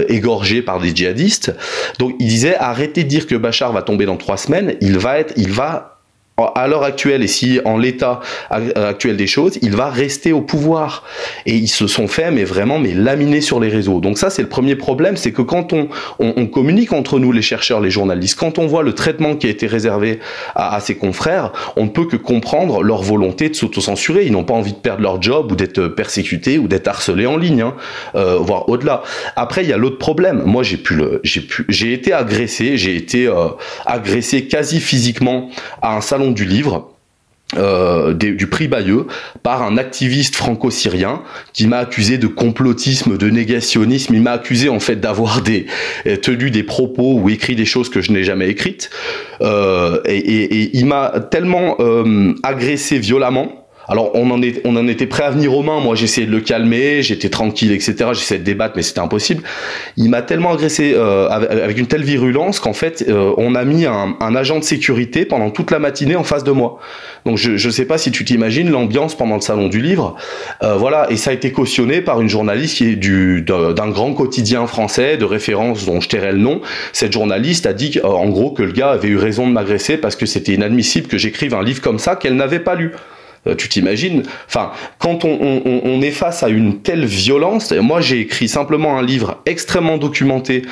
égorger 0.10 0.62
par 0.62 0.80
des 0.80 0.96
djihadistes. 0.96 1.56
Donc 2.00 2.16
il 2.20 2.28
disait 2.28 2.56
arrêtez 2.56 3.04
de 3.04 3.10
dire 3.10 3.28
que 3.28 3.36
Bachar 3.36 3.72
va 3.72 3.82
tomber 3.82 4.06
dans 4.06 4.18
trois 4.18 4.38
semaines, 4.38 4.76
il 4.82 4.98
va 4.98 5.20
être, 5.20 5.34
il 5.38 5.52
va 5.52 5.97
à 6.56 6.68
l'heure 6.68 6.84
actuelle 6.84 7.24
et 7.24 7.28
si 7.28 7.60
en 7.66 7.78
l'état 7.78 8.20
actuel 8.52 9.18
des 9.18 9.26
choses, 9.26 9.58
il 9.64 9.76
va 9.76 9.90
rester 9.90 10.34
au 10.34 10.42
pouvoir. 10.42 11.04
Et 11.48 11.56
ils 11.56 11.68
se 11.68 11.88
sont 11.88 12.08
fait, 12.08 12.30
mais 12.30 12.44
vraiment, 12.44 12.78
mais 12.78 12.94
laminés 12.94 13.42
sur 13.42 13.60
les 13.60 13.70
réseaux. 13.70 14.00
Donc 14.00 14.20
ça, 14.20 14.30
c'est 14.30 14.44
le 14.44 14.48
premier 14.48 14.76
problème, 14.76 15.18
c'est 15.18 15.32
que 15.32 15.42
quand 15.42 15.74
on, 15.74 15.90
on, 16.20 16.46
communique 16.46 16.94
entre 16.94 17.18
nous, 17.18 17.32
les 17.32 17.42
chercheurs, 17.42 17.82
les 17.82 17.90
journalistes, 17.90 18.38
quand 18.38 18.60
on 18.60 18.68
voit 18.68 18.84
le 18.84 18.94
traitement 18.94 19.36
qui 19.36 19.48
a 19.48 19.50
été 19.50 19.66
réservé 19.66 20.20
à, 20.56 20.76
à 20.76 20.80
ses 20.80 20.96
confrères, 20.96 21.52
on 21.76 21.86
ne 21.86 21.90
peut 21.90 22.06
que 22.06 22.16
comprendre 22.16 22.84
leur 22.84 23.02
volonté 23.02 23.50
de 23.50 23.56
s'autocensurer. 23.56 24.26
Ils 24.26 24.32
n'ont 24.32 24.44
pas 24.44 24.54
envie 24.54 24.74
de 24.74 24.78
perdre 24.78 25.02
leur 25.02 25.20
job 25.22 25.52
ou 25.52 25.56
d'être 25.56 25.88
persécutés 25.88 26.60
ou 26.60 26.68
d'être 26.68 26.88
harcelés 26.88 27.26
en 27.26 27.38
ligne, 27.38 27.62
hein, 27.62 27.74
euh, 28.16 28.38
voire 28.38 28.70
au-delà. 28.70 29.02
Après, 29.36 29.64
il 29.64 29.70
y 29.70 29.74
a 29.74 29.78
l'autre 29.78 29.98
problème. 29.98 30.44
Moi, 30.46 30.62
j'ai 30.62 30.78
pu 30.78 30.94
le, 30.94 31.20
j'ai 31.24 31.42
pu, 31.42 31.66
j'ai 31.68 31.94
été 31.94 32.14
agressé, 32.14 32.78
j'ai 32.78 32.96
été 32.96 33.28
euh, 33.28 33.48
agressé 33.88 34.46
quasi 34.46 34.80
physiquement 34.80 35.50
à 35.82 35.96
un 35.96 36.02
salon 36.02 36.27
du 36.32 36.46
livre. 36.46 36.94
Euh, 37.56 38.14
du 38.14 38.48
prix 38.48 38.68
Bayeux 38.68 39.08
par 39.42 39.64
un 39.64 39.78
activiste 39.78 40.36
franco-syrien 40.36 41.22
qui 41.54 41.66
m'a 41.68 41.78
accusé 41.78 42.18
de 42.18 42.28
complotisme, 42.28 43.18
de 43.18 43.30
négationnisme. 43.30 44.14
Il 44.16 44.22
m'a 44.22 44.34
accusé 44.34 44.68
en 44.68 44.82
fait 44.82 44.98
d'avoir 44.98 45.42
euh, 45.48 46.18
tenu 46.18 46.52
des 46.52 46.64
propos 46.64 47.14
ou 47.14 47.30
écrit 47.30 47.56
des 47.56 47.64
choses 47.64 47.88
que 47.88 48.02
je 48.02 48.12
n'ai 48.12 48.26
jamais 48.26 48.50
écrites. 48.50 48.90
Euh, 49.40 50.02
et, 50.04 50.78
il 50.78 50.88
m'a 50.88 51.22
tellement 51.32 51.78
agressé 52.44 53.00
violemment 53.00 53.67
alors 53.88 54.12
on 54.16 54.30
en, 54.32 54.42
est, 54.42 54.62
on 54.66 54.76
en 54.76 54.88
était 54.88 55.08
prêt 55.08 55.24
à 55.24 55.32
venir 55.32 55.56
aux 55.56 55.64
mains. 55.64 55.80
Moi 55.80 55.96
j'essayais 55.96 56.28
de 56.28 56.32
le 56.32 56.42
calmer, 56.42 57.02
j'étais 57.02 57.30
tranquille, 57.30 57.72
etc. 57.72 57.96
J'essayais 58.14 58.40
de 58.40 58.46
débattre, 58.46 58.74
mais 58.76 58.82
c'était 58.82 59.00
impossible. 59.00 59.44
Il 59.96 60.10
m'a 60.10 60.22
tellement 60.22 60.54
agressé 60.54 60.94
euh, 60.96 61.30
avec, 61.30 61.78
une 61.78 61.88
telle 61.88 62.04
virulence 62.04 62.60
qu'en 62.60 62.74
fait 62.74 63.06
euh, 63.08 63.34
on 63.38 63.56
a 63.56 63.64
mis 63.64 63.86
un, 63.86 64.18
un, 64.20 64.36
agent 64.36 64.60
de 64.60 64.64
sécurité 64.64 65.26
pendant 65.26 65.50
toute 65.50 65.72
la 65.72 65.80
matinée 65.80 66.16
en 66.16 66.24
face 66.24 66.44
de 66.44 66.52
moi. 66.52 66.80
Donc 67.26 67.38
je 67.38 67.52
ne 67.52 67.72
sais 67.72 67.86
pas 67.86 67.98
si 67.98 68.12
tu 68.12 68.26
t'imagines 68.26 68.70
l'ambiance 68.70 69.16
pendant 69.16 69.36
le 69.36 69.42
salon 69.42 69.68
du 69.68 69.82
livre. 69.82 70.16
Euh, 70.64 70.76
voilà, 70.76 71.08
et 71.10 71.18
ça 71.18 71.32
a 71.32 71.34
été 71.34 71.52
cautionné 71.52 72.02
par 72.02 72.22
une 72.22 72.30
journaliste 72.30 72.78
qui 72.78 72.86
est 72.86 72.96
du 72.96 73.42
d'un 73.42 73.90
grand 73.90 74.14
quotidien 74.14 74.68
français 74.68 75.18
de 75.18 75.26
référence 75.26 75.86
dont 75.86 76.02
je 76.02 76.10
tairai 76.10 76.34
le 76.34 76.40
nom. 76.40 76.62
Cette 76.94 77.14
journaliste 77.14 77.66
a 77.66 77.74
dit 77.74 78.00
en 78.04 78.28
gros 78.30 78.52
que 78.52 78.64
le 78.64 78.72
gars 78.72 78.90
avait 78.90 79.08
eu 79.08 79.18
raison 79.18 79.48
de 79.48 79.54
m'agresser 79.54 79.98
parce 79.98 80.16
que 80.16 80.26
c'était 80.26 80.54
inadmissible 80.54 81.08
que 81.08 81.18
j'écrive 81.18 81.54
un 81.54 81.64
livre 81.64 81.82
comme 81.82 82.00
ça 82.00 82.16
qu'elle 82.16 82.36
n'avait 82.36 82.60
pas 82.60 82.76
lu. 82.76 82.92
Euh, 83.46 83.56
tu 83.56 83.70
t'imagines 83.70 84.24
Enfin, 84.48 84.72
quand 85.00 85.26
on, 85.26 86.02
est 86.02 86.12
face 86.12 86.44
à 86.44 86.50
une 86.50 86.82
telle 86.82 87.06
violence, 87.06 87.72
moi 87.72 88.02
j'ai 88.02 88.20
écrit 88.20 88.48
simplement 88.48 88.98
un 88.98 89.04
livre 89.04 89.42
extrêmement 89.46 89.98
documenté 89.98 90.64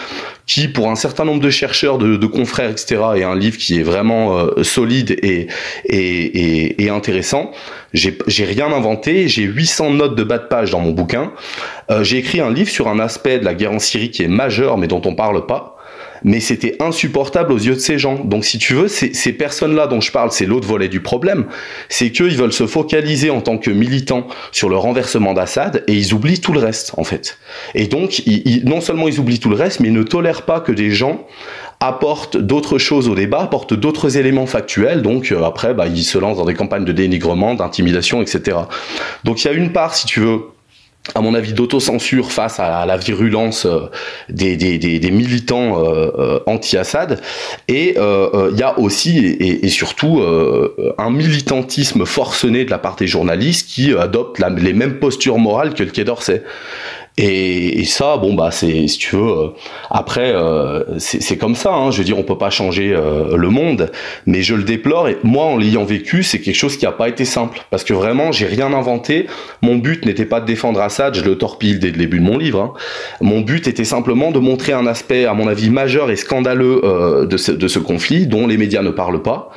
qui, 0.45 0.67
pour 0.67 0.89
un 0.89 0.95
certain 0.95 1.25
nombre 1.25 1.41
de 1.41 1.49
chercheurs, 1.49 1.97
de, 1.97 2.25
confrères, 2.27 2.69
etc., 2.69 3.01
est 3.15 3.23
un 3.23 3.35
livre 3.35 3.57
qui 3.57 3.79
est 3.79 3.83
vraiment 3.83 4.37
euh, 4.37 4.63
solide 4.63 5.17
et, 5.23 5.47
et, 5.85 6.83
et, 6.83 6.89
intéressant. 6.89 7.51
J'ai 7.93 8.45
rien 8.45 8.71
inventé, 8.71 9.27
j'ai 9.27 9.43
800 9.43 9.91
notes 9.91 10.15
de 10.15 10.23
bas 10.23 10.37
de 10.37 10.47
page 10.47 10.71
dans 10.71 10.81
mon 10.81 10.91
bouquin. 10.91 11.31
Euh, 11.89 12.03
j'ai 12.03 12.17
écrit 12.17 12.41
un 12.41 12.51
livre 12.51 12.69
sur 12.69 12.87
un 12.87 12.99
aspect 12.99 13.39
de 13.39 13.45
la 13.45 13.53
guerre 13.53 13.71
en 13.71 13.79
Syrie 13.79 14.11
qui 14.11 14.23
est 14.23 14.27
majeur, 14.27 14.77
mais 14.77 14.87
dont 14.87 15.01
on 15.05 15.15
parle 15.15 15.45
pas 15.45 15.74
mais 16.25 16.39
c'était 16.39 16.75
insupportable 16.81 17.53
aux 17.53 17.57
yeux 17.57 17.75
de 17.75 17.79
ces 17.79 17.99
gens. 17.99 18.15
Donc 18.25 18.43
si 18.43 18.57
tu 18.57 18.73
veux, 18.73 18.87
ces 18.87 19.31
personnes-là 19.31 19.85
dont 19.85 20.01
je 20.01 20.11
parle, 20.11 20.31
c'est 20.31 20.47
l'autre 20.47 20.67
volet 20.67 20.89
du 20.89 20.99
problème, 20.99 21.45
c'est 21.87 22.11
qu'ils 22.11 22.35
veulent 22.35 22.51
se 22.51 22.65
focaliser 22.65 23.29
en 23.29 23.41
tant 23.41 23.59
que 23.59 23.69
militants 23.69 24.27
sur 24.51 24.67
le 24.67 24.75
renversement 24.75 25.33
d'Assad 25.33 25.83
et 25.87 25.93
ils 25.93 26.13
oublient 26.13 26.41
tout 26.41 26.51
le 26.51 26.59
reste 26.59 26.93
en 26.97 27.03
fait. 27.03 27.37
Et 27.75 27.85
donc 27.85 28.23
non 28.65 28.81
seulement 28.81 29.07
ils 29.07 29.19
oublient 29.19 29.39
tout 29.39 29.51
le 29.51 29.55
reste, 29.55 29.79
mais 29.79 29.89
ils 29.89 29.93
ne 29.93 30.03
tolèrent 30.03 30.41
pas 30.41 30.59
que 30.59 30.71
des 30.71 30.91
gens 30.91 31.25
apportent 31.79 32.37
d'autres 32.37 32.79
choses 32.79 33.07
au 33.07 33.13
débat, 33.13 33.41
apportent 33.41 33.75
d'autres 33.75 34.17
éléments 34.17 34.47
factuels. 34.47 35.01
Donc 35.01 35.31
euh, 35.31 35.43
après, 35.43 35.73
bah, 35.73 35.87
ils 35.87 36.03
se 36.03 36.17
lancent 36.17 36.37
dans 36.37 36.45
des 36.45 36.53
campagnes 36.53 36.85
de 36.85 36.91
dénigrement, 36.91 37.53
d'intimidation, 37.53 38.21
etc. 38.21 38.57
Donc 39.23 39.43
il 39.43 39.47
y 39.47 39.51
a 39.51 39.53
une 39.53 39.71
part, 39.71 39.93
si 39.93 40.07
tu 40.07 40.21
veux, 40.21 40.39
à 41.13 41.21
mon 41.21 41.35
avis, 41.35 41.53
d'autocensure 41.53 42.31
face 42.31 42.59
à 42.59 42.85
la 42.85 42.97
virulence 42.97 43.65
euh, 43.65 43.89
des, 44.29 45.11
militants 45.11 45.83
euh, 45.83 46.11
euh, 46.17 46.39
anti-Assad. 46.47 47.21
Et 47.67 47.95
il 47.97 48.57
y 48.57 48.63
a 48.63 48.79
aussi 48.79 49.17
et, 49.39 49.67
surtout 49.69 50.21
un 50.97 51.09
militantisme 51.09 52.05
forcené 52.05 52.65
de 52.65 52.71
la 52.71 52.77
part 52.77 52.95
des 52.95 53.07
journalistes 53.07 53.69
qui 53.69 53.93
adoptent 53.93 54.39
les 54.39 54.73
mêmes 54.73 54.99
postures 54.99 55.37
morales 55.37 55.73
que 55.73 55.83
le 55.83 55.91
Quai 55.91 56.03
d'Orsay. 56.03 56.43
Et, 57.17 57.85
ça, 57.85 58.17
bon 58.17 58.33
bah 58.33 58.49
c'est 58.51 58.87
si 58.87 58.97
tu 58.97 59.15
veux. 59.15 59.21
Euh, 59.21 59.47
après, 59.89 60.33
euh, 60.33 60.99
c'est 60.99 61.37
comme 61.37 61.55
ça. 61.55 61.73
Hein, 61.73 61.91
je 61.91 61.99
veux 61.99 62.03
dire, 62.03 62.19
on 62.19 62.23
peut 62.23 62.37
pas 62.37 62.49
changer 62.49 62.93
euh, 62.93 63.37
le 63.37 63.49
monde, 63.49 63.91
mais 64.25 64.41
je 64.41 64.53
le 64.53 64.63
déplore. 64.63 65.07
Et 65.07 65.17
moi, 65.23 65.45
en 65.45 65.57
l'ayant 65.57 65.85
vécu, 65.85 66.23
c'est 66.23 66.41
quelque 66.41 66.55
chose 66.55 66.75
qui 66.75 66.85
a 66.85 66.91
pas 66.91 67.07
été 67.07 67.23
simple 67.23 67.59
parce 67.69 67.85
que 67.85 67.93
vraiment, 67.93 68.33
j'ai 68.33 68.47
rien 68.47 68.73
inventé. 68.73 69.27
Mon 69.61 69.77
but 69.77 70.05
n'était 70.05 70.25
pas 70.25 70.41
de 70.41 70.45
défendre 70.45 70.81
Assad. 70.81 71.15
Je 71.15 71.23
le 71.23 71.37
torpille 71.37 71.79
dès 71.79 71.91
le 71.91 71.97
début 71.97 72.19
de 72.19 72.25
mon 72.25 72.37
livre. 72.37 72.59
Hein. 72.59 72.73
Mon 73.21 73.39
but 73.39 73.65
était 73.67 73.85
simplement 73.85 74.31
de 74.31 74.39
montrer 74.39 74.73
un 74.73 74.85
aspect, 74.85 75.25
à 75.25 75.33
mon 75.33 75.47
avis, 75.47 75.69
majeur 75.69 76.11
et 76.11 76.17
scandaleux 76.17 76.81
de 77.29 77.37
ce, 77.37 77.53
de 77.53 77.67
ce 77.67 77.79
conflit 77.79 78.27
dont 78.27 78.45
les 78.45 78.57
médias 78.57 78.81
ne 78.81 78.91
parlent 78.91 79.21
pas. 79.21 79.51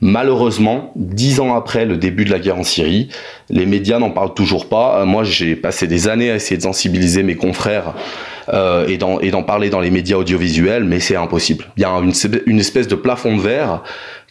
Malheureusement, 0.00 0.92
dix 0.96 1.40
ans 1.40 1.54
après 1.54 1.86
le 1.86 1.96
début 1.96 2.24
de 2.24 2.30
la 2.30 2.38
guerre 2.38 2.58
en 2.58 2.64
Syrie, 2.64 3.08
les 3.48 3.64
médias 3.64 3.98
n'en 3.98 4.10
parlent 4.10 4.34
toujours 4.34 4.68
pas. 4.68 5.00
Euh, 5.00 5.04
moi, 5.06 5.24
j'ai 5.24 5.56
passé 5.56 5.86
des 5.86 6.08
années 6.08 6.30
à 6.30 6.34
essayer 6.34 6.56
de 6.56 6.62
sensibiliser 6.62 7.22
mes 7.22 7.36
confrères 7.36 7.94
euh, 8.52 8.86
et 8.88 8.98
d'en 8.98 9.42
parler 9.42 9.70
dans 9.70 9.80
les 9.80 9.90
médias 9.90 10.16
audiovisuels, 10.16 10.84
mais 10.84 11.00
c'est 11.00 11.16
impossible. 11.16 11.66
Il 11.76 11.82
y 11.82 11.84
a 11.84 11.90
une, 11.90 12.12
une, 12.46 12.60
espèce 12.60 12.88
de 12.88 12.96
plafond 12.96 13.36
de 13.36 13.40
verre 13.40 13.82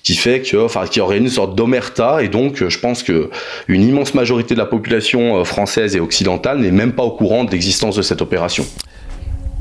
qui 0.04 0.15
fait 0.15 0.41
que, 0.41 0.58
enfin, 0.58 0.86
qui 0.86 0.99
aurait 1.02 1.17
une 1.17 1.30
sorte 1.30 1.56
d'omerta, 1.56 2.21
et 2.21 2.28
donc 2.28 2.67
je 2.67 2.80
pense 2.80 3.02
que 3.02 3.30
une 3.67 3.82
immense 3.82 4.13
majorité 4.13 4.54
de 4.54 4.60
la 4.60 4.65
population 4.65 5.38
euh, 5.38 5.43
française 5.43 5.95
et 5.95 5.99
occidentale 5.99 6.60
n'est 6.60 6.71
même 6.71 6.91
pas 6.91 7.04
au 7.04 7.12
courant 7.12 7.45
de 7.45 7.52
l'existence 7.52 7.95
de 7.95 8.02
cette 8.02 8.21
opération. 8.21 8.65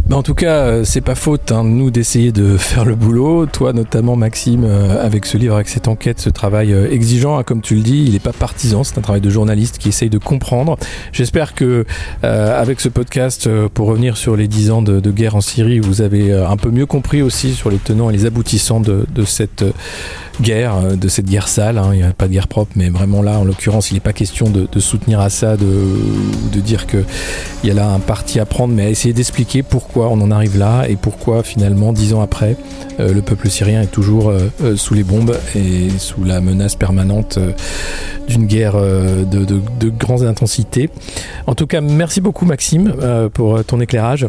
Bah, 0.08 0.16
en 0.16 0.22
tout 0.22 0.34
cas, 0.34 0.66
euh, 0.66 0.84
c'est 0.84 1.00
pas 1.00 1.14
faute, 1.14 1.52
hein, 1.52 1.62
nous, 1.62 1.92
d'essayer 1.92 2.32
de 2.32 2.56
faire 2.58 2.84
le 2.84 2.96
boulot. 2.96 3.46
Toi, 3.46 3.72
notamment, 3.72 4.16
Maxime, 4.16 4.64
euh, 4.64 5.04
avec 5.04 5.26
ce 5.26 5.36
livre, 5.36 5.54
avec 5.54 5.68
cette 5.68 5.86
enquête, 5.86 6.20
ce 6.20 6.28
travail 6.28 6.72
euh, 6.72 6.90
exigeant, 6.90 7.38
hein, 7.38 7.44
comme 7.44 7.60
tu 7.60 7.76
le 7.76 7.82
dis, 7.82 8.04
il 8.06 8.12
n'est 8.12 8.18
pas 8.18 8.32
partisan, 8.32 8.82
c'est 8.82 8.98
un 8.98 9.00
travail 9.00 9.20
de 9.20 9.30
journaliste 9.30 9.78
qui 9.78 9.88
essaye 9.88 10.10
de 10.10 10.18
comprendre. 10.18 10.76
J'espère 11.12 11.54
que, 11.54 11.84
avec 12.22 12.80
ce 12.80 12.88
podcast, 12.88 13.48
pour 13.68 13.86
revenir 13.86 14.16
sur 14.16 14.36
les 14.36 14.48
dix 14.48 14.70
ans 14.70 14.82
de, 14.82 15.10
guerre 15.10 15.36
en 15.36 15.40
Syrie, 15.40 15.78
vous 15.78 16.02
avez 16.02 16.32
un 16.32 16.56
peu 16.56 16.70
mieux 16.70 16.86
compris 16.86 17.22
aussi 17.22 17.54
sur 17.54 17.70
les 17.70 17.78
tenants 17.78 18.10
et 18.10 18.12
les 18.12 18.26
aboutissants 18.26 18.80
de, 18.80 19.06
cette 19.24 19.64
guerre, 20.40 20.96
de 20.96 21.08
cette 21.08 21.26
guerre 21.26 21.48
sale. 21.48 21.78
Hein. 21.78 21.90
Il 21.92 21.98
n'y 21.98 22.02
a 22.02 22.12
pas 22.12 22.28
de 22.28 22.32
guerre 22.32 22.48
propre, 22.48 22.72
mais 22.76 22.88
vraiment 22.88 23.22
là, 23.22 23.38
en 23.38 23.44
l'occurrence, 23.44 23.90
il 23.90 23.94
n'est 23.94 24.00
pas 24.00 24.12
question 24.12 24.50
de, 24.50 24.80
soutenir 24.80 25.20
Assad 25.20 25.62
ou 25.62 26.50
de, 26.52 26.60
dire 26.60 26.86
qu'il 26.86 27.04
y 27.64 27.70
a 27.70 27.74
là 27.74 27.88
un 27.90 28.00
parti 28.00 28.40
à 28.40 28.46
prendre, 28.46 28.74
mais 28.74 28.86
à 28.86 28.90
essayer 28.90 29.14
d'expliquer 29.14 29.62
pourquoi 29.62 29.91
on 30.00 30.20
en 30.20 30.30
arrive 30.30 30.58
là 30.58 30.86
et 30.88 30.96
pourquoi 30.96 31.42
finalement, 31.42 31.92
dix 31.92 32.14
ans 32.14 32.20
après, 32.20 32.56
euh, 33.00 33.12
le 33.12 33.22
peuple 33.22 33.48
syrien 33.48 33.82
est 33.82 33.90
toujours 33.90 34.30
euh, 34.30 34.76
sous 34.76 34.94
les 34.94 35.04
bombes 35.04 35.36
et 35.54 35.90
sous 35.98 36.24
la 36.24 36.40
menace 36.40 36.76
permanente 36.76 37.38
d'une 38.28 38.46
guerre 38.46 38.74
de, 38.74 39.44
de, 39.44 39.88
grande 39.90 40.22
intensité. 40.22 40.90
En 41.46 41.54
tout 41.54 41.66
cas, 41.66 41.80
merci 41.80 42.20
beaucoup 42.20 42.46
Maxime 42.46 42.94
pour 43.34 43.64
ton 43.64 43.80
éclairage. 43.80 44.26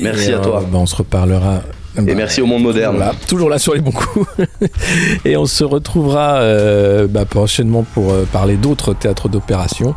Merci 0.00 0.32
à 0.32 0.38
toi. 0.38 0.64
Ben, 0.70 0.78
on 0.78 0.86
se 0.86 0.96
reparlera 0.96 1.62
et 1.96 2.14
merci 2.14 2.40
au 2.40 2.46
monde 2.46 2.62
moderne. 2.62 3.02
toujours 3.26 3.50
là 3.50 3.58
sur 3.58 3.74
les 3.74 3.80
bons 3.80 3.92
coups. 3.92 4.26
et 5.24 5.36
on 5.36 5.46
se 5.46 5.64
retrouvera 5.64 6.36
euh, 6.36 7.06
bah, 7.08 7.24
prochainement 7.24 7.82
pour 7.82 8.12
euh, 8.12 8.24
parler 8.30 8.56
d'autres 8.56 8.94
théâtres 8.94 9.28
d'opération. 9.28 9.94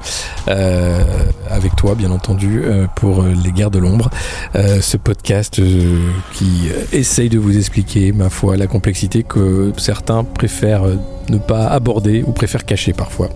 Euh, 0.48 1.04
avec 1.50 1.76
toi, 1.76 1.96
bien 1.96 2.12
entendu, 2.12 2.64
pour 2.96 3.24
Les 3.24 3.52
Guerres 3.52 3.72
de 3.72 3.80
l'Ombre. 3.80 4.10
ce 4.54 4.98
podcast 4.98 5.62
qui 6.34 6.70
essaye 6.94 7.30
de 7.30 7.38
vous 7.38 7.58
expliquer, 7.58 8.12
ma 8.12 8.30
foi, 8.30 8.58
la 8.58 8.68
complexité 8.68 9.24
que 9.24 9.74
certains 9.78 10.24
préfèrent 10.24 10.86
ne 11.30 11.38
pas 11.38 11.68
aborder 11.68 12.24
ou 12.26 12.32
préfèrent 12.32 12.66
cacher 12.66 12.94
parfois. 12.94 13.30